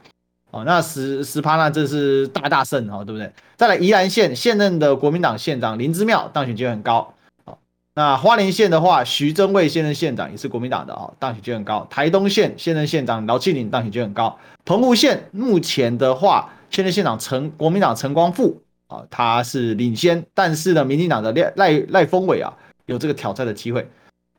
[0.52, 3.32] 哦，那十十趴那这是大大胜哈，对不对？
[3.56, 7.12] 再来宜兰县现任的国民党县长林之妙当选机会很高。
[7.44, 7.56] 哦
[7.98, 11.86] 那花莲县的话，徐榛蔚现任县长也是国民党的啊，当选机会很高。
[11.88, 14.38] 台东县现任县长饶庆铃当选机会很高。
[14.66, 22.52] 澎湖县目前的话，现任县长陈国民党陈光复啊，他是领先，但是呢，民进党的赖赖赖峰伟啊，
[22.84, 23.88] 有这个挑战的机会。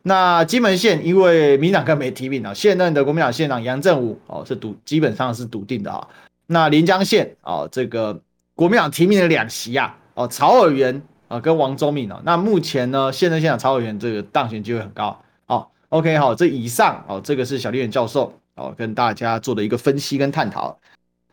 [0.08, 6.08] 那金门县因为民党跟没提名啊，现任的国民党县长杨振武哦是笃基本上是笃定的啊。
[6.48, 8.22] 那连江县啊，这个
[8.56, 11.02] 国民党提名的两席啊，哦曹尔元。
[11.30, 15.22] 啊，跟王宗敏哦，那目前呢，现任县长曹尔元这个当选机会很高。
[15.46, 20.80] 好，OK，好，这以上哦，这个是小笠原教授哦跟大家做的一个分析跟探讨。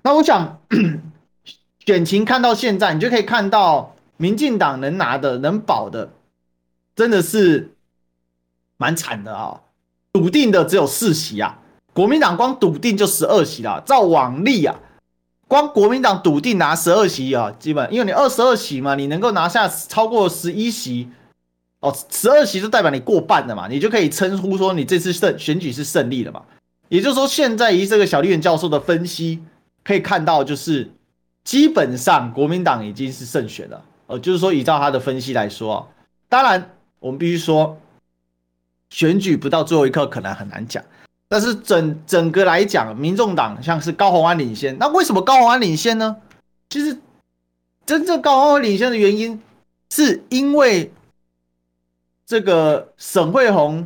[0.03, 0.59] 那我想
[1.87, 6.11] 选情看到现在，你就可以看到民进党能拿的、能保的，
[6.97, 7.74] 真的是
[8.85, 9.59] 蛮惨的啊、
[10.13, 11.59] 笃定的只有四席啊，
[11.95, 14.79] 国民党光笃定就十二席了，照往例啊。
[15.49, 21.09] 光国民党笃定拿十二席啊，基本因为你二十二席嘛，你能够拿下超过十一席，
[21.81, 26.43] 哦，十二席就代表你过半了嘛，你就可以称呼说你这次胜选举是胜利了嘛。
[26.91, 29.43] 也就是说，现在以这个小笠原教授的分析
[29.83, 30.91] 可以看到，就是
[31.43, 33.83] 基本上国民党已经是胜选了。
[34.09, 35.89] 呃，就是说，依照他的分析来说，
[36.29, 36.71] 当然
[37.01, 37.79] 我们必须说，
[38.95, 40.81] 选举不到最后一刻可能很难讲。
[41.29, 46.17] 但是整整个来讲，民众党像是高虹安领先，那为什么高虹安领先呢？
[46.71, 46.97] 其实
[47.85, 49.43] 真正高虹安领先的原因，
[49.91, 50.93] 是因为
[52.25, 53.85] 这个沈慧红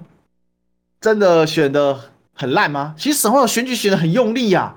[1.01, 1.99] 真的选的
[2.35, 2.95] 很烂吗？
[2.99, 4.77] 其实沈慧红选举选的很用力啊，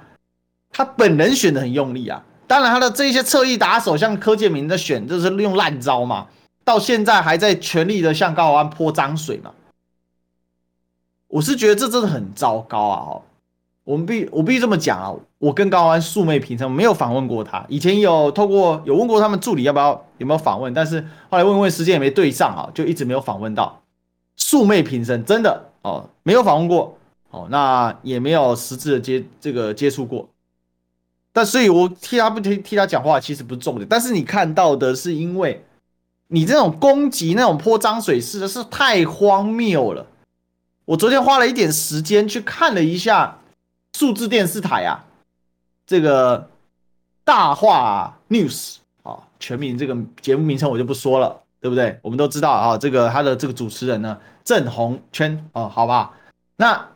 [0.71, 2.23] 他本人选的很用力啊。
[2.47, 6.27] 当然他的这些侧翼打手，像柯建铭的选，就是用烂招嘛，
[6.63, 9.51] 到现在还在全力的向高虹安泼脏水嘛。
[11.31, 13.17] 我是觉得这真的很糟糕啊！
[13.85, 17.65] 我们必我必须这么讲啊，我跟高安素昧平生，没有访问过他。
[17.69, 23.81] 以前有透过有问过他们助理要不要有没有访问，但是后来问问时间也没对上啊，就一直没有访问到。
[24.35, 26.97] 素昧平生，真的哦，没有访问过
[27.29, 30.27] 哦，那也没有实质的接这个接触过。
[31.33, 33.87] 但所以，我替他不替替他讲话，其实不是重点。
[33.89, 35.63] 但是你看到的是，因为
[36.27, 40.05] 你这种攻击、那种泼脏水式的是太荒谬了。
[40.85, 43.37] 我昨天花了一点时间去看了一下
[43.93, 45.05] 数字电视台啊，
[45.85, 46.49] 这个
[47.23, 51.99] 大话 news 啊，全名这个节目名称我就不说了，对不对？
[52.01, 56.13] 我们都知道啊，这个他的这个主持人呢，郑红圈啊，好吧，
[56.57, 56.89] 那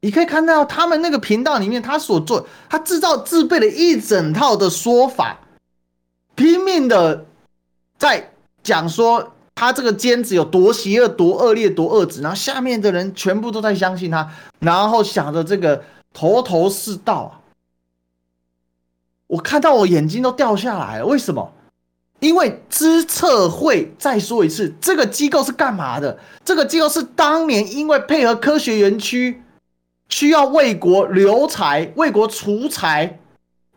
[0.00, 5.38] 你可以看到他们那个频道里面，他所做，他制造自备了一整套的说法，
[6.36, 7.26] 拼命的
[7.98, 9.32] 在讲说。
[9.60, 14.26] 他这个奸子有多邪恶、多恶劣、多恶质，然后下面的人全部都在相信他，
[14.58, 17.44] 然后想着这个头头是道啊！
[19.26, 21.52] 我看到我眼睛都掉下来了，为什么？
[22.20, 26.18] 因为资策会再说一次，这个机构是干嘛的？
[26.42, 29.42] 这个机构是当年因为配合科学园区，
[30.08, 33.20] 需要为国留才、为国除才、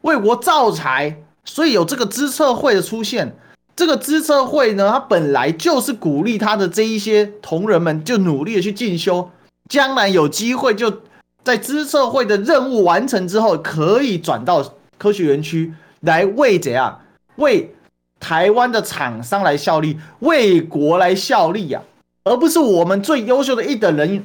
[0.04, 3.36] 为国造才，所以有这个资策会的出现。
[3.75, 9.31] 这个资策会呢，它本来就是鼓励他的这一些同仁们，就努力的去进修，
[9.67, 11.01] 将来有机会就
[11.43, 16.99] 在资策会的任务完成之后，可以转到科学园区来为怎样？
[17.38, 17.73] 为
[18.19, 21.81] 台湾的厂商来效力，为国来效力呀、
[22.25, 24.23] 而不是我们最优秀的一等人。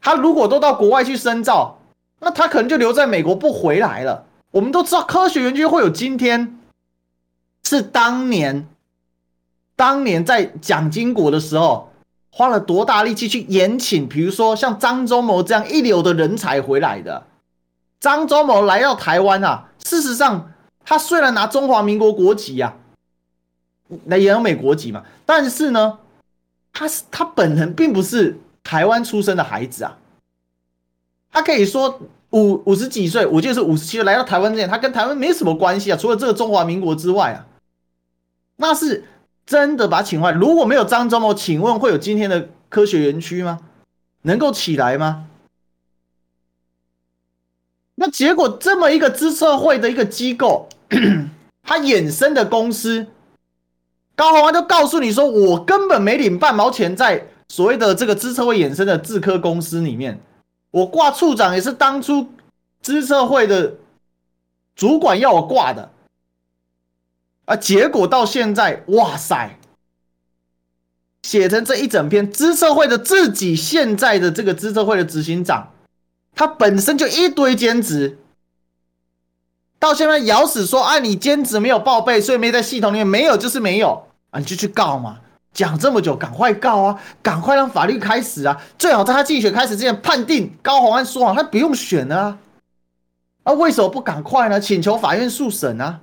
[0.00, 1.78] 他如果都到国外去深造，
[2.20, 4.24] 那他可能就留在美国不回来了。
[4.52, 6.58] 我们都知道科学园区会有今天。
[7.64, 8.68] 是当年，
[9.76, 11.90] 当年在蒋经国的时候，
[12.30, 17.26] 花了多大力气去延请，比如说像张忠谋这样一流的人才回来的。
[18.00, 20.52] 张忠谋来到台湾啊，事实上
[20.84, 22.74] 他虽然拿中华民国国籍、啊，
[24.04, 25.98] 那也有美国籍嘛，但是呢，
[26.72, 29.96] 他是他本人并不是台湾出生的孩子啊。
[31.30, 37.46] 他可以说五五十几岁，我就是五十七岁来到台湾之前，他跟台湾没什么关系啊，除了这个中华民国之外啊，
[38.62, 39.04] 那是。
[39.44, 43.58] 真的把他请回来，如果没有张忠谋，请问会有今天的科学园区吗？
[44.22, 45.26] 能够起来吗？
[47.96, 50.68] 那结果这么一个资策会的一个机构，
[51.64, 53.08] 他衍生的公司，
[54.14, 60.20] 高虹安就告诉你说，我根本没领半毛钱在所谓的这个资策会衍生的自科公司里面，
[60.70, 62.28] 我挂处长也是当初
[62.80, 63.74] 资策会的
[64.76, 65.90] 主管要我挂的。
[67.44, 67.56] 啊！
[67.56, 69.58] 结果到现在，哇塞，
[71.22, 75.72] 写成这一整篇资策会的自己现在的这个资策会的执行长，
[76.34, 78.18] 他本身就一堆兼职，
[79.78, 85.18] 到现在咬死说啊，你兼职没有报备，所以没在系统里面，没有就是没有啊，你就去告嘛！
[85.52, 88.58] 讲这么久，赶快告啊，赶快让法律开始啊！
[88.78, 92.38] 最好在他竞选开始之前判定高虹安说谎，他不用选啊！
[93.42, 94.58] 啊，为什么不赶快呢？
[94.58, 96.00] 请求法院速审啊！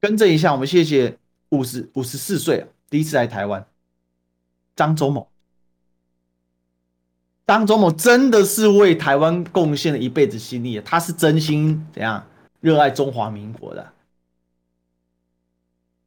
[0.00, 3.66] 更正一下，我们谢谢五十五十四岁第一次来台湾，
[4.74, 5.28] 张周某。
[7.46, 12.26] 张周某真的是为台湾贡献了一辈子心力，他是真心怎样
[12.60, 13.92] 热爱中华民国的，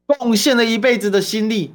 [0.05, 1.73] 贡献了一辈子的心力。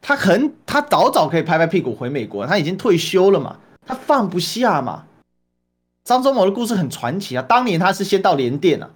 [0.00, 5.06] 他很，他早早可以拍拍屁股回美国，他已经退休了嘛，他放不下嘛。
[6.04, 8.90] 张忠谋的故事很传奇啊，当年他是先到联电啊。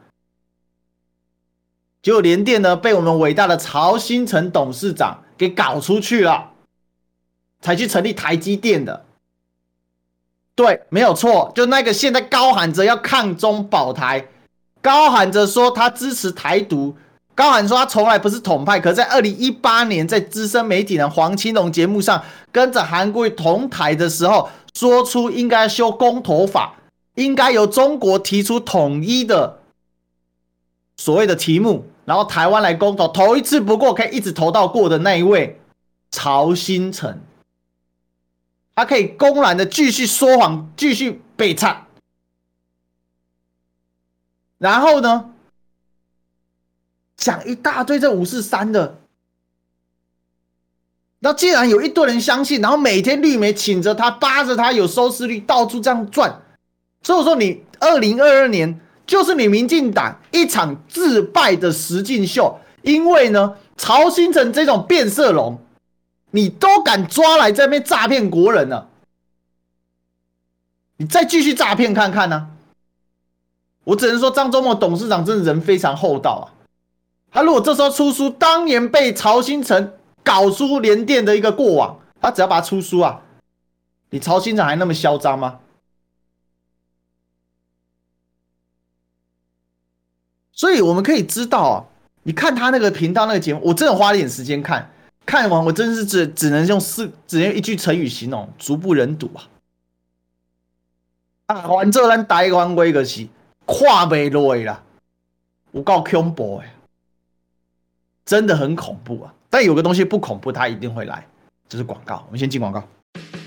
[2.09, 6.53] 结果联电呢，被我们伟大的曹新成董事长给搞出去了，
[7.61, 9.05] 才去成立台积电的。
[10.55, 14.27] 对，没有错，就那个现在高喊着要抗中保台，
[14.81, 16.97] 高喊着说他支持台独，
[17.35, 18.81] 高喊说他从来不是统派。
[18.81, 26.73] 可在二零一八年，在资深媒体人黄青龙节目上，跟着韩国瑜同台的时候，说出应该修公投法，
[27.17, 29.59] 应该由中国提出统一的。
[31.01, 35.61] 所谓的题目，然后台湾来公投，投一次不过可以一直投到过的那一位
[36.11, 37.21] 曹兴诚，
[38.75, 41.87] 他可以公然的继续说谎，继续北插，
[44.57, 45.35] 然后呢，
[47.15, 48.99] 讲一大堆这五四三的，
[51.19, 56.41] 那既然有一堆人相信，然后每天绿媒请着他，扒着他有收视率，到处这样转，
[57.03, 58.81] 所以说你二零二二年。
[59.09, 65.59] 就是你民进党一场自败的实境秀，因为呢，曹兴诚这种变色龙，
[66.31, 68.87] 你都敢抓来这边诈骗国人呢？
[70.99, 72.51] 你再继续诈骗看看呢、
[73.85, 76.45] 我只能说张忠谋董事长真的人非常厚道啊！
[77.31, 83.23] 他如果这时候出书，当年被曹兴诚搞出联电的一个过往，他只要把他出书啊，
[84.11, 85.61] 你曹兴诚还那么嚣张吗？
[90.59, 91.85] 所以我们可以知道啊，
[92.25, 94.91] 你看他那个频道那个节目，我真的花了点时间看，
[95.25, 99.47] 看完我真是只只能用四，只能用一句成语形容：足不忍睹啊！
[101.47, 103.29] 啊，反正咱台湾话就是
[103.67, 104.83] 跨不落啦，
[105.71, 106.75] 有够恐怖哎，
[108.27, 109.33] 真的很恐怖啊！
[109.49, 111.25] 但有个东西不恐怖，他一定会来，
[111.69, 112.25] 这、就是广告。
[112.27, 112.83] 我们先进广告。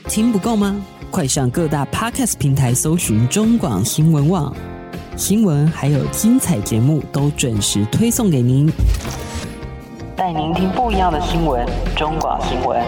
[0.08, 0.82] 听不够吗？
[1.12, 4.56] 快上各大 Podcast 平台搜寻中广新闻网。
[5.18, 8.72] 新闻还有精彩节目都准时推送给您，
[10.16, 11.66] 带您听不一样的新闻。
[11.98, 12.82] 中广新闻，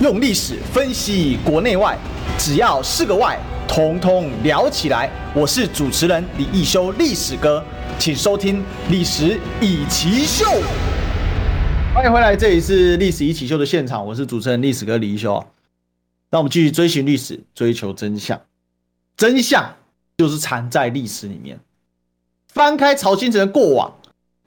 [0.00, 1.98] 用历史分析国内外，
[2.38, 5.10] 只要是个“外”，统统聊起来。
[5.34, 7.62] 我是主持人李易修，历史哥，
[7.98, 8.58] 请收听
[8.90, 10.46] 《历史以奇秀》。
[11.92, 15.44] 欢迎回来，这里是《历史一起秀》的现场，我是主持人历史哥李易修。
[16.32, 18.40] 那我们继续追寻历史，追求真相。
[19.18, 19.76] 真相
[20.16, 21.60] 就是藏在历史里面。
[22.48, 23.92] 翻开曹兴诚的过往，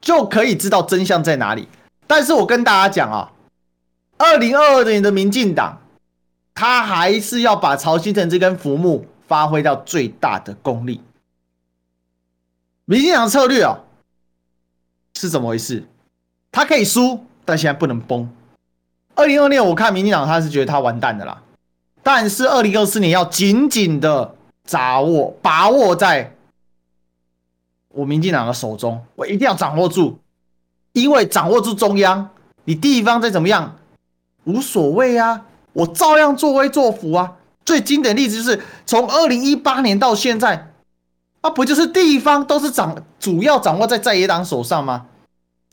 [0.01, 1.67] 就可以知道真相在哪里。
[2.07, 3.31] 但是我跟大家讲啊，
[4.17, 5.79] 二零二二年的民进党，
[6.55, 11.01] 他还是要把曹兴诚这根浮木发挥到最大的功力。
[12.85, 13.77] 民进党策略啊，
[15.13, 15.87] 是怎么回事？
[16.51, 18.27] 他可以输，但现在不能崩。
[19.13, 21.43] 二零二六年，我看民进党他是觉得他完蛋的啦。
[22.05, 26.35] 但是，二零二四年要紧紧的掌握、把握在
[27.95, 30.19] 我民进党的手中，我一定要掌握住，
[30.93, 32.29] 因为掌握住中央，
[32.65, 33.75] 你地方再怎么样
[34.43, 37.37] 无所谓啊，我照样作威作福啊。
[37.65, 40.71] 最经典的例子就是从二零一八年到现在，
[41.41, 45.07] 啊，不就是地方都是掌主要掌握在在野党手上吗？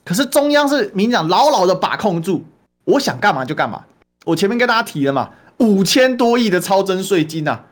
[0.03, 2.43] 可是中央是民进党牢牢的把控住，
[2.85, 3.85] 我想干嘛就干嘛。
[4.25, 5.29] 我前面跟大家提了嘛，
[5.63, 7.65] 五千多亿的超征税金啊，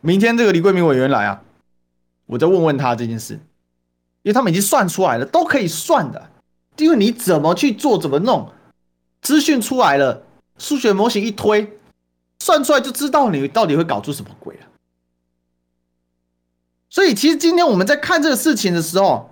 [0.00, 1.42] 明天这个李桂明委员来啊，
[2.26, 3.34] 我再问问他这件事，
[4.22, 6.30] 因为他们已经算出来了，都可以算的，
[6.76, 8.52] 因为你怎么去做，怎么弄，
[9.22, 10.22] 资讯出来了，
[10.58, 11.78] 数学模型一推。
[12.38, 14.66] 算出来就知道你到底会搞出什么鬼了。
[16.90, 19.30] 所以其实今天我们在看这个事情的时候，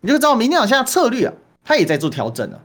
[0.00, 2.60] 你就知道明天党现在策略啊，他也在做调整了。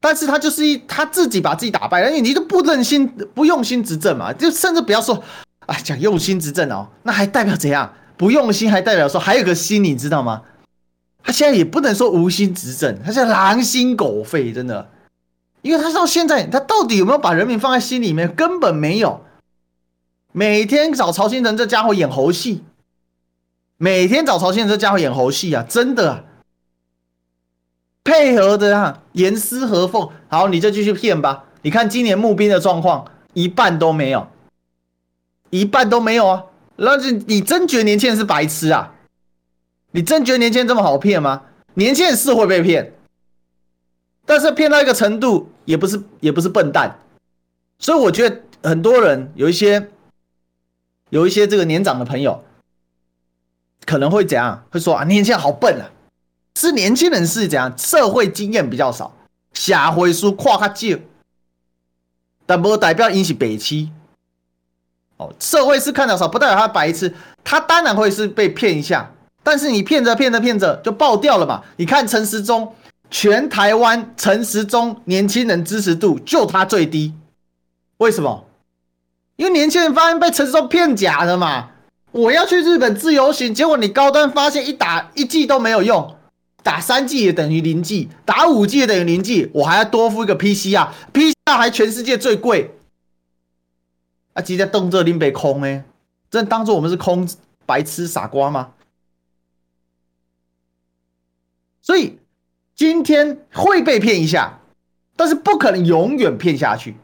[0.00, 5.22] 但是他就是一他自己把自己打败了，因为你就不忍心不用心执政嘛，就甚至不要说
[5.66, 7.92] 啊讲用心执政哦，那还代表怎样？
[8.16, 10.42] 不用心还代表说还有个心，你知道吗？
[11.22, 14.90] 他现在也不能说无心执政，他现在狼心狗肺，真的。
[15.62, 18.32] 因为他到现在，他到底有没有把人民放在心里面？
[18.34, 19.20] 根本没有。
[20.32, 22.62] 每天找曹兴诚这家伙演猴戏，
[23.76, 25.64] 每天找曹兴诚这家伙演猴戏啊！
[25.68, 26.24] 真的，
[28.08, 30.08] 配合的啊，严丝合缝。
[30.28, 31.44] 好，你就继续骗吧。
[31.60, 34.26] 你看今年募兵的状况，一半都没有，
[35.50, 36.44] 一半都没有啊！
[36.76, 38.94] 那是你真觉得年轻人是白痴啊？
[39.90, 41.42] 你真觉得年轻人这么好骗吗？
[41.74, 42.94] 年轻人是会被骗。
[44.24, 46.98] 但是骗到一个程度，也不是也不是笨蛋，
[47.78, 49.90] 所以我觉得很多人有一些
[51.10, 52.42] 有一些这个年长的朋友，
[53.84, 54.64] 可能会怎样？
[54.70, 55.90] 会说啊，年轻人好笨啊！
[56.58, 57.72] 是年轻人是怎样？
[57.78, 59.14] 社会经验比较少，
[59.52, 60.98] 社会书跨较少，
[62.44, 63.92] 但不代表引起北七。
[65.18, 69.08] 哦，社会是看得少，不代表他白痴，他当然会是被骗一下。
[69.44, 71.62] 但是你骗着骗着骗着就爆掉了嘛？
[71.76, 72.74] 你看陈时中。
[73.10, 77.14] 全台湾陈时中年轻人支持度就他最低，
[77.96, 78.44] 为什么？
[79.36, 81.70] 因为年轻人发现被陈时中骗假的嘛。
[82.10, 86.17] 我要去日本自由行，结果你高端发现一打一剂都没有用，
[86.68, 92.74] 打三 G 也等于零 G，，打五 G 也等于零 G，，我还要多付一个 pc 啊 pcr 还全世界最贵。
[94.34, 95.82] 啊，直接动这林北空哎，
[96.30, 97.26] 真当做我们是空
[97.64, 98.72] 白痴傻瓜吗？
[101.80, 102.18] 所以。
[102.74, 104.60] 今天会被骗一下，
[105.16, 106.94] 但是不可能永远骗下去。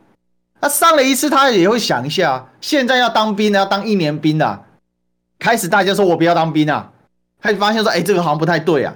[0.60, 4.64] 他上了一次，他也会想一下，现在要当兵，要当一年兵的。
[5.36, 6.92] 开始大家说我不要当兵啊，
[7.40, 8.94] 开始发现说，哎，这个好像不太对啊，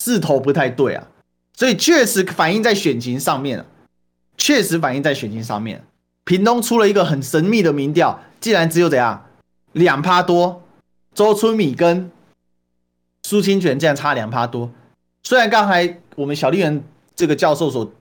[0.00, 1.06] 势头不太对啊，
[1.54, 3.66] 所以确实反映在选情上面了，
[4.36, 5.84] 确实反映在选情上面。
[6.24, 9.26] 屏东出了一个很神秘的民调，竟然只有怎样？
[9.72, 10.62] 两趴多，
[11.14, 12.10] 周春米跟
[13.22, 14.70] 苏清泉竟然差两趴多。
[15.22, 16.82] 虽然刚才我们小笠原
[17.14, 17.92] 这个教授所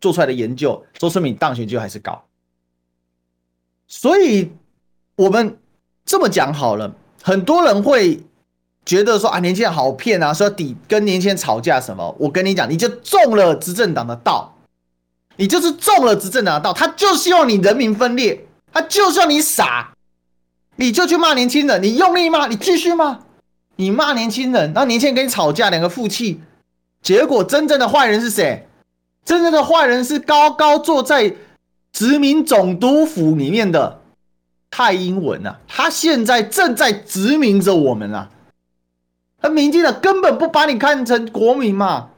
[0.00, 2.24] 做出来的研究，周春米当选就还是高，
[3.86, 4.52] 所以
[5.16, 5.58] 我们
[6.04, 8.20] 这么讲好了，很多人会
[8.88, 12.16] 觉得说啊，年轻人好骗啊，说要抵跟年轻人吵架什么？
[12.18, 14.56] 我跟你讲，你就中了执政党的道，
[15.36, 19.92] 你就是中了执政党的道，他就希望你人民分裂，他就希望你傻，
[20.76, 23.18] 你就去骂年轻人，你用力骂，你继续骂，
[23.76, 26.40] 你骂年轻人，然后年轻人跟你吵架，两个负气。
[27.02, 28.66] 结果，真正的坏人是谁？
[29.26, 31.36] 真正的坏人是高高坐在
[31.92, 34.00] 殖民总督府里面的
[34.70, 35.60] 蔡英文啊！
[35.68, 38.30] 他现在正在殖民着我们啊！
[39.40, 42.10] 他民进党根本不把你看成国民嘛！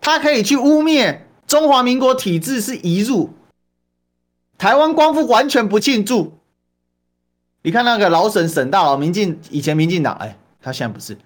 [0.00, 3.30] 他可以去污蔑中华民国体制是移入
[4.56, 6.32] 台湾光复，完全不庆祝。
[7.62, 11.16] 你看那个老沈沈大佬，民进以前民进党，哎，他现在不是，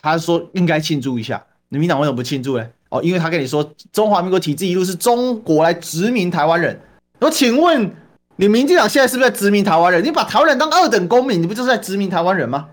[0.00, 1.44] 他说应该庆祝一下。
[1.68, 2.66] 你民党为什么不庆祝呢？
[2.88, 6.78] 哦，因为他跟你说中华民国体制一路是中国来殖民台湾人。
[7.20, 7.88] 我请问
[8.34, 10.04] 你民进党现在是不是在殖民台湾人？
[10.04, 12.68] 你把台湾人当二等公民，你不就是在殖民台湾人吗？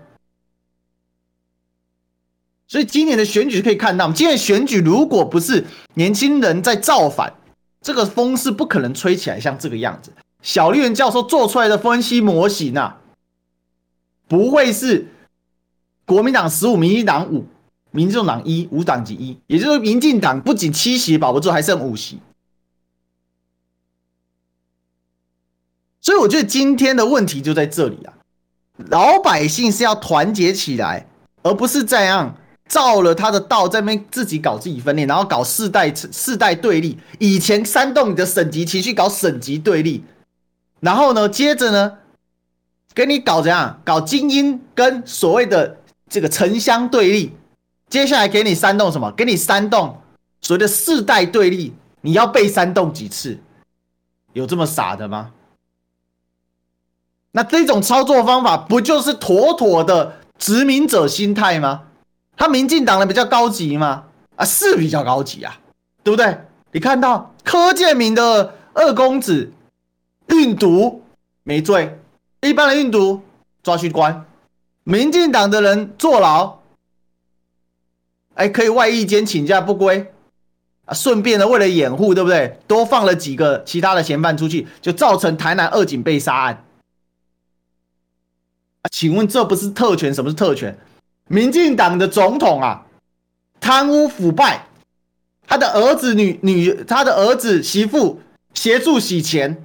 [2.70, 7.34] 所以今年的选举可以看到，今年选举如果不是年轻人在造反，
[7.80, 10.12] 这个风是不可能吹起来像这个样子。
[10.40, 13.00] 小绿人教授做出来的分析模型啊，
[14.28, 15.08] 不会是
[16.06, 17.44] 国民党十五，民进党五。
[17.90, 22.20] 民众党一，无党籍一，也就是民进党不仅七席保不住，还剩五席。
[26.00, 28.14] 所以我觉得今天的问题就在这里啊，
[28.76, 31.04] 老百姓是要团结起来，
[31.42, 32.32] 而不是这样
[32.70, 36.98] 照了他的道，在那边自己搞自己分裂，然后搞世代世代对立。
[37.18, 40.02] 以前煽动你的省级情绪，搞省级对立，
[40.80, 41.98] 然后呢，接着呢，
[42.94, 43.78] 给你搞怎样？
[43.84, 45.76] 搞精英跟所谓的。
[46.12, 47.32] 这个城乡对立。
[47.88, 49.12] 接下来给你煽动什么？
[49.12, 49.96] 给你煽动
[50.40, 53.38] 所谓的世代对立，你要被煽动几次？
[54.32, 55.30] 有这么傻的吗？
[57.30, 61.82] 那这种操作方法不就是妥妥的殖民者心态吗？
[62.40, 64.06] 他民进党的比较高级吗？
[64.36, 65.60] 啊，是比较高级啊，
[66.02, 66.38] 对不对？
[66.72, 69.52] 你看到柯建铭的二公子
[70.28, 71.02] 运毒
[71.42, 72.00] 没罪，
[72.40, 73.20] 一般的运毒
[73.62, 74.24] 抓去关，
[74.84, 76.60] 民进党的人坐牢。
[78.36, 80.10] 哎，可以外役间请假不归
[80.86, 80.94] 啊！
[80.94, 82.58] 顺便呢，为了掩护，对不对？
[82.66, 86.64] 多放了几个其他的嫌犯出去，就造成台南二警被杀案
[88.80, 88.88] 啊！
[88.90, 90.14] 请问这不是特权？
[90.14, 90.78] 什么是特权？
[91.32, 92.86] 民进党的总统啊，
[93.60, 94.66] 贪污腐败，
[95.46, 98.20] 他的儿子女女，他的儿子媳妇
[98.52, 99.64] 协助洗钱，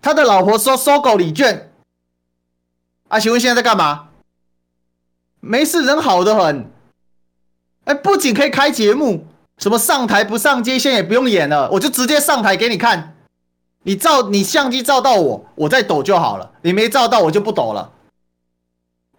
[0.00, 1.72] 他的老婆收收狗礼券
[3.08, 3.18] 啊！
[3.18, 4.10] 请问现在在干嘛？
[5.40, 6.70] 没事，人好得很。
[7.86, 9.26] 哎，不仅可以开节目，
[9.58, 13.16] 什么上台不上街，现在也不用演了，我就直接上台给你看。
[13.82, 16.52] 你照你相机照到我，我再抖就好了。
[16.62, 17.90] 你没照到我就不抖了。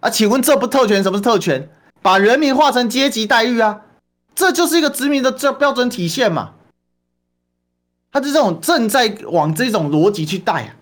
[0.04, 1.02] 啊，请问这不特权？
[1.02, 1.70] 什么是特权？
[2.02, 3.80] 把人民划成阶级待遇啊？
[4.36, 6.56] 这就是一个殖民的这标准体现嘛。
[8.12, 10.76] 他是这种正在往这种逻辑去带啊。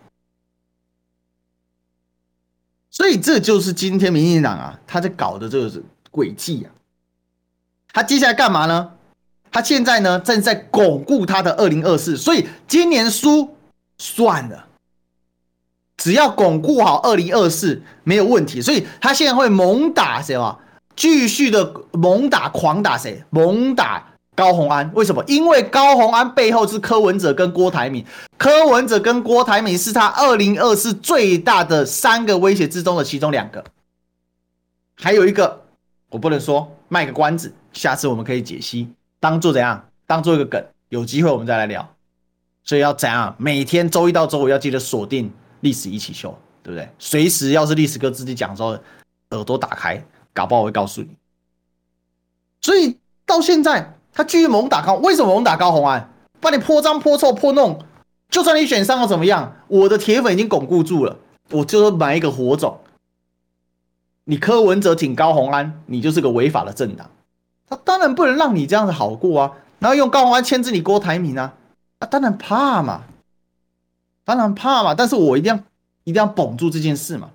[2.89, 6.73] 所以这就是今天民进党啊，他在搞的这个诡计啊。
[7.93, 8.91] 他接下来干嘛呢？
[9.51, 13.55] 他现在呢正在巩固他的二零二四，所以今年输
[13.99, 14.67] 算了，
[16.01, 18.59] 只要巩固好二零二四没有问题。
[18.59, 20.57] 所以他现在会猛打谁嘛？
[20.95, 23.23] 继续的猛打狂打谁？
[23.29, 24.03] 猛打
[24.35, 24.91] 高虹安。
[24.95, 25.23] 为什么？
[25.27, 28.03] 因为高虹安背后是柯文哲跟郭台铭，
[28.37, 33.63] 柯文哲跟郭台铭是他二零二四最大的三个威胁之中的其中两个，
[34.95, 35.61] 还有一个
[36.09, 37.53] 我不能说，卖个关子。
[37.73, 38.89] 下次我们可以解析，
[39.19, 39.85] 当做怎样？
[40.05, 41.87] 当做一个梗，有机会我们再来聊。
[42.63, 43.33] 所以要怎样？
[43.37, 45.31] 每天周一到周五要记得锁定
[45.61, 46.87] 历史一起秀，对不对？
[46.99, 48.77] 随时要是历史哥自己讲的时候，
[49.31, 50.03] 耳朵打开，
[50.33, 51.09] 搞不好会告诉你。
[52.61, 56.11] 所以到现在他继续猛打高，为什么猛打高虹安？
[56.39, 57.83] 把你泼脏泼臭泼弄，
[58.29, 59.55] 就算你选上了怎么样？
[59.67, 61.17] 我的铁粉已经巩固住了，
[61.51, 62.79] 我就是买一个火种。
[64.25, 67.09] 你柯文哲挺高虹安，你就是个违法的政党。
[67.67, 71.53] 他当然不能让你这样子好过啊，然后用高虹安牵制你郭台铭啊，
[71.99, 73.03] 啊，当然怕嘛，
[74.23, 75.59] 当然怕嘛，但是我一定要
[76.03, 77.29] 一定要保住这件事嘛，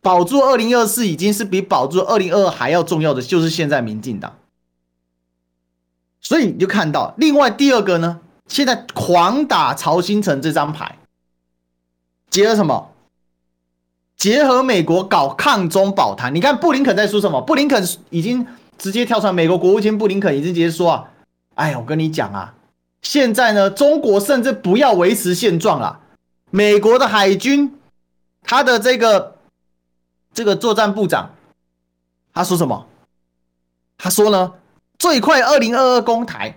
[0.00, 4.36] 保住二零二四已经是比保住二零二二还要重要的，就是现在民进党，
[6.20, 10.98] 所以你就看到另外第二个呢，现在狂打曹兴诚这张牌，
[12.30, 12.90] 结合什么？
[14.16, 17.40] 结合美国搞抗中保台，你看布林肯在说什么？
[17.40, 18.46] 布林肯已经。
[18.78, 21.08] 直接跳出来，美国国务卿布林肯已经直接说啊，
[21.54, 22.52] 哎呀，我跟你讲啊，
[23.00, 25.98] 现在呢，中国甚至不要维持现状了。
[26.56, 27.78] 美国的海军，
[28.40, 29.36] 他的这个
[30.32, 31.34] 这个作战部长，
[32.32, 32.86] 他说什么？
[33.98, 34.54] 他说呢，
[34.98, 36.56] 最快二零二二攻台，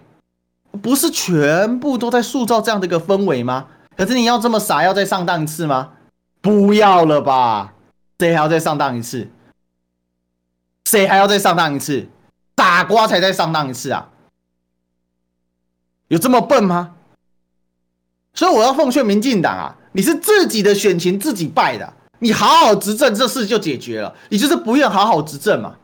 [0.82, 3.68] 不是全部都在塑造这样的一个氛围吗？
[3.97, 5.91] 可是你要这么傻，要再上当一次吗？
[6.39, 7.74] 不要了吧，
[8.20, 9.30] 谁还要再上当一次？
[10.86, 12.08] 谁还要再上当一次？
[12.56, 14.10] 傻瓜才再上当一次啊！
[16.08, 16.95] 有这么笨吗？
[18.34, 24.14] 所以我要奉劝民进党啊，你是自己的选情自己败的，你好好执政，这事就解决了。
[24.30, 25.76] 你就是不愿好好执政嘛。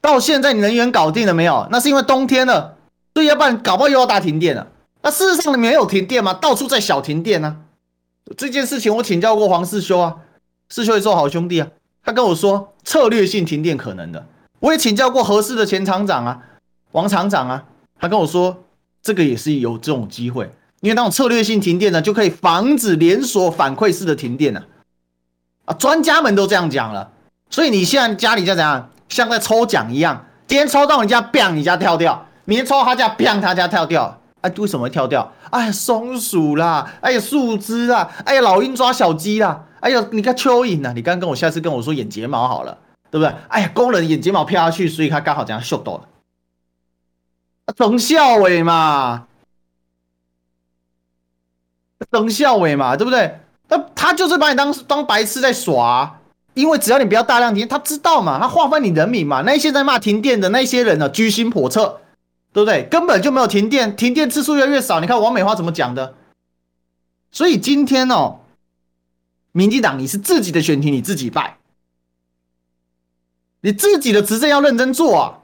[0.00, 1.66] 到现在你能源搞定了没有？
[1.70, 2.76] 那是因为冬天了，
[3.14, 4.66] 所以要不然搞不好又要大停电了。
[5.02, 6.32] 那事实上你没有停电吗？
[6.34, 8.32] 到处在小停电呢、啊。
[8.36, 10.16] 这件事情我请教过黄世修啊，
[10.68, 11.68] 世修也是好兄弟啊。
[12.02, 14.26] 他跟我说策略性停电可能的，
[14.60, 16.40] 我也请教过合适的前厂长啊，
[16.92, 17.64] 王厂长啊，
[17.98, 18.64] 他跟我说
[19.02, 20.50] 这个也是有这种机会，
[20.80, 24.62] 因为那种策略性停电呢，就可以防止连锁反馈式的停电呢。
[25.66, 27.10] 啊，专家们都这样讲了，
[27.50, 35.30] 所以你现在家里在怎样，像在抽奖一样，今天抽到你家嘣你家跳掉，明天抽到他家嘣他家跳掉，哎，为什么会跳掉？
[35.50, 39.64] 哎呀，松鼠啦，哎呀，树枝啦，哎呀，老鹰抓小鸡啦。
[39.80, 40.92] 哎呀，你看蚯蚓呐！
[40.94, 42.76] 你刚跟我下次跟我说眼睫毛好了，
[43.10, 43.34] 对不对？
[43.48, 46.06] 哎呀，工人眼睫毛飘下去，所以他刚好这样秀到了。
[47.76, 49.26] 等效尾嘛，
[52.10, 53.40] 等效尾嘛，对不对？
[53.68, 56.20] 那他就是把你当当白痴在耍，
[56.54, 59.42] 因为只要你不要大量停，他知道嘛，他划分你人民嘛。
[59.42, 62.00] 那些在骂停电的那些人呢，居心叵测，
[62.52, 62.84] 对不对？
[62.90, 65.00] 根本就没有停电，停电次数越来越少。
[65.00, 66.14] 你看王美花怎么讲的？
[67.30, 68.40] 所以今天哦。
[69.52, 71.58] 民进党，你是自己的选题，你自己败。
[73.62, 75.38] 你自己的执政要认真做啊！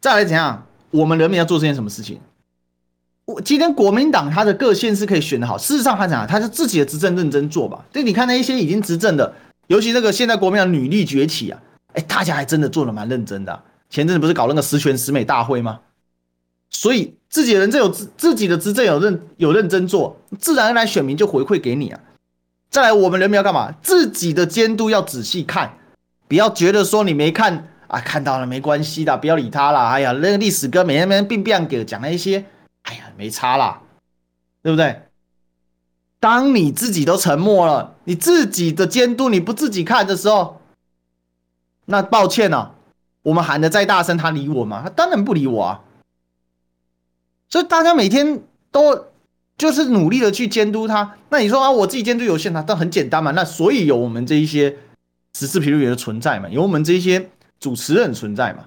[0.00, 0.64] 再来怎样？
[0.92, 2.20] 我们人民要做这件什么事情？
[3.26, 7.84] 我今天国民党他的各县是可以选得好，事实上他讲，他是自己的执政认真做吧。
[7.92, 9.34] 对，你看那一些已经执政的，
[9.66, 11.60] 尤其那个现在国民党女力崛起啊，
[11.94, 13.62] 哎，大家还真的做的蛮认真的。
[13.90, 15.80] 前阵子不是搞那个十全十美大会吗？
[16.70, 21.98] 所以自己人这有自自己的执政有认有认真做，自然而然选民就回馈给你啊。
[22.70, 23.72] 再来，我们人民要干嘛？
[23.82, 25.78] 自己的监督要仔细看，
[26.28, 29.80] 不要觉得说你没看啊，看到了没关系的，不要理他了。
[29.88, 32.44] 哎呀，那个历史哥每天每天病病给讲那一些。
[32.86, 33.82] 哎呀，没差啦，
[34.62, 35.02] 对不对？
[36.18, 40.60] 当你自己都沉默了，你自己的监督你不自己看的时候，
[41.84, 42.74] 那抱歉啊，
[43.22, 44.80] 我们喊得再大声，他理我吗？
[44.82, 45.82] 他当然不理我啊。
[47.48, 49.06] 所以大家每天都
[49.58, 51.16] 就是努力的去监督他。
[51.28, 53.30] 那你说啊，我自己监督有限，他但很简单嘛。
[53.32, 54.76] 那所以有我们这一些
[55.34, 57.30] 时事评论员的存在嘛，有我们这一些
[57.60, 58.66] 主持人存在嘛。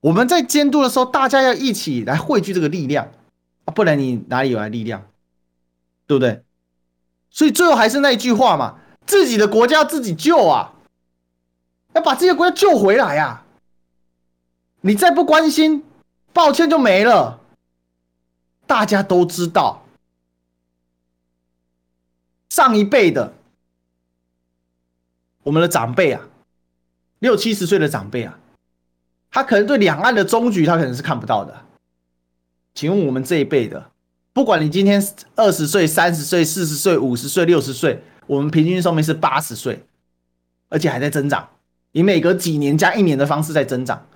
[0.00, 3.08] 我们在监督的时候，大家要一起来汇聚这个力量。
[3.64, 5.06] 啊，不然你哪里有来力量，
[6.06, 6.42] 对不对？
[7.30, 10.74] 所以最后还是那一句话嘛，自己的国家自己救啊，
[11.94, 13.44] 要把这些国家救回来啊！
[14.82, 15.84] 你再不关心，
[16.32, 17.40] 抱歉就没了。
[18.66, 19.84] 大家都知道，
[22.48, 23.34] 上一辈的
[25.42, 26.22] 我们的长辈啊，
[27.18, 28.38] 六七十岁的长辈啊，
[29.30, 31.64] 他可能对两岸的终局，他可能是看不到的。
[32.74, 33.90] 请问我们这一辈的，
[34.32, 35.02] 不管你今天
[35.36, 39.84] 二十岁、三十岁、四十岁、五十岁、六十岁，我们平均寿命是八十岁，
[40.70, 41.48] 而且还在增长，
[41.92, 44.06] 以每隔几年加一年的方式在增长。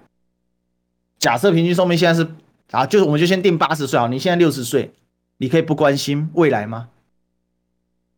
[1.18, 2.30] 假设平均寿命现在是
[2.70, 4.94] 啊，就是我们就先定八十岁啊，你现在六十岁，
[5.36, 6.88] 你可以不关心未来吗？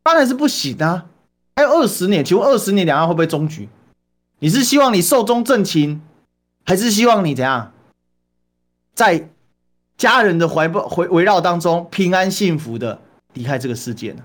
[0.04, 1.06] 当然是不行啊！
[1.56, 3.68] 还有二十年，请问二十年两岸会不会终局？
[4.38, 6.00] 你是希望你寿终正寝，
[6.64, 7.72] 还是希望你怎样
[8.94, 9.30] 在？
[9.98, 12.98] 家人的怀抱围围绕当中，平安幸福的
[13.34, 14.22] 离开这个世界呢？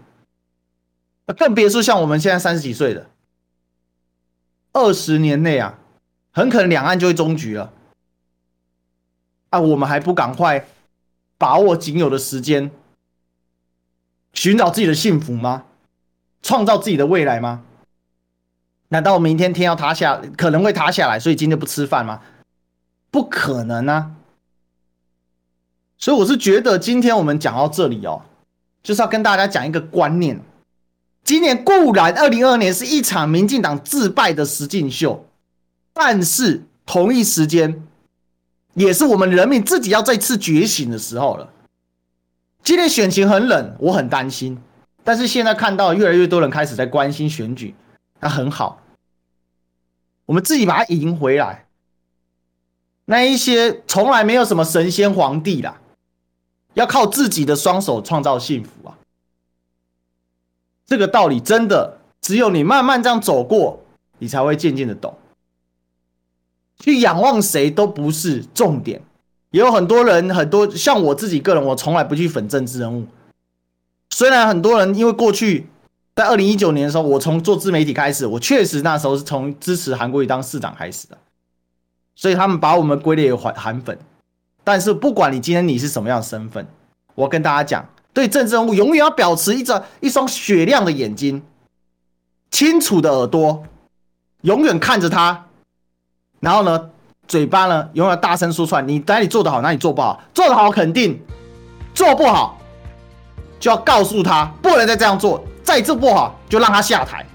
[1.35, 3.09] 更别说像我们现在三十几岁的，
[4.71, 5.79] 二十年内啊，
[6.31, 7.73] 很可能两岸就会终局了。
[9.49, 10.67] 啊，我们还不赶快
[11.37, 12.71] 把握仅有的时间，
[14.33, 15.65] 寻找自己的幸福吗？
[16.41, 17.63] 创造自己的未来吗？
[18.89, 22.21] 难道明天天要塌下，可能会塌下来，所以今天不吃饭吗？
[23.09, 24.11] 不可能啊！
[26.03, 28.21] 所以我是觉得，今天我们讲到这里哦，
[28.83, 30.37] 就是要跟大家讲一个观念。
[31.23, 35.25] 今年固然二零二二年是一场民进党自败的实境秀，
[35.93, 37.87] 但是同一时间，
[38.73, 41.49] 也是我们人民自己要再次觉醒的时候了。
[42.65, 44.61] 今天选情很冷，我很担心，
[45.05, 47.73] 但是现在看到越来越多人开始在关心选举，
[48.19, 48.81] 那很好，
[50.25, 51.65] 我们自己把它赢回来。
[53.05, 55.79] 那一些从来没有什么神仙皇帝啦。
[56.73, 58.97] 要靠自己的双手创造幸福啊！
[60.85, 63.79] 这个道理真的只有你慢慢这样走过，
[64.19, 65.15] 你才会渐渐的懂。
[66.79, 69.01] 去仰望谁都不是重点，
[69.51, 73.05] 也有很多人，很多像我自己个人，我从来不去粉政治人物。
[74.09, 75.67] 虽然很多人因为过去
[76.15, 81.17] 在二零一九年的时候，我从做自媒体开始，我确实那时候是从支持韩国瑜当市长开始的，
[82.15, 83.97] 所以他们把我们归类为韩韩粉。
[84.63, 86.65] 但是不管你今天你是什么样的身份，
[87.15, 91.43] 我跟大家讲，对政治人物永远要保持一只一双雪亮的眼睛，
[92.49, 93.63] 清楚的耳朵，
[94.41, 95.45] 永远看着他，
[96.39, 96.89] 然后呢，
[97.27, 101.19] 嘴巴呢永远大声说出来，你哪里做得好，哪里做不好，做得好肯定，
[101.93, 102.57] 做不好
[103.59, 107.25] 就要告诉他不能再这样做，再做不好就让他下台，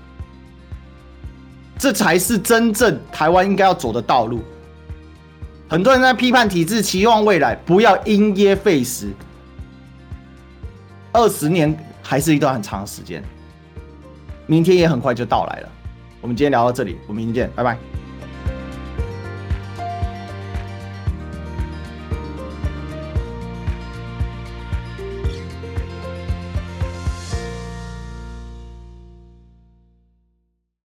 [1.78, 4.40] 这才是真正台湾应该要走的道路。
[5.68, 9.12] 很多人在批判体制，期望未来，不要因噎废食。
[11.12, 13.22] 二十年还是一段很长的时间，
[14.46, 15.68] 明天也很快就到来了。
[16.20, 17.76] 我们今天聊到这里，我们明天见，拜拜。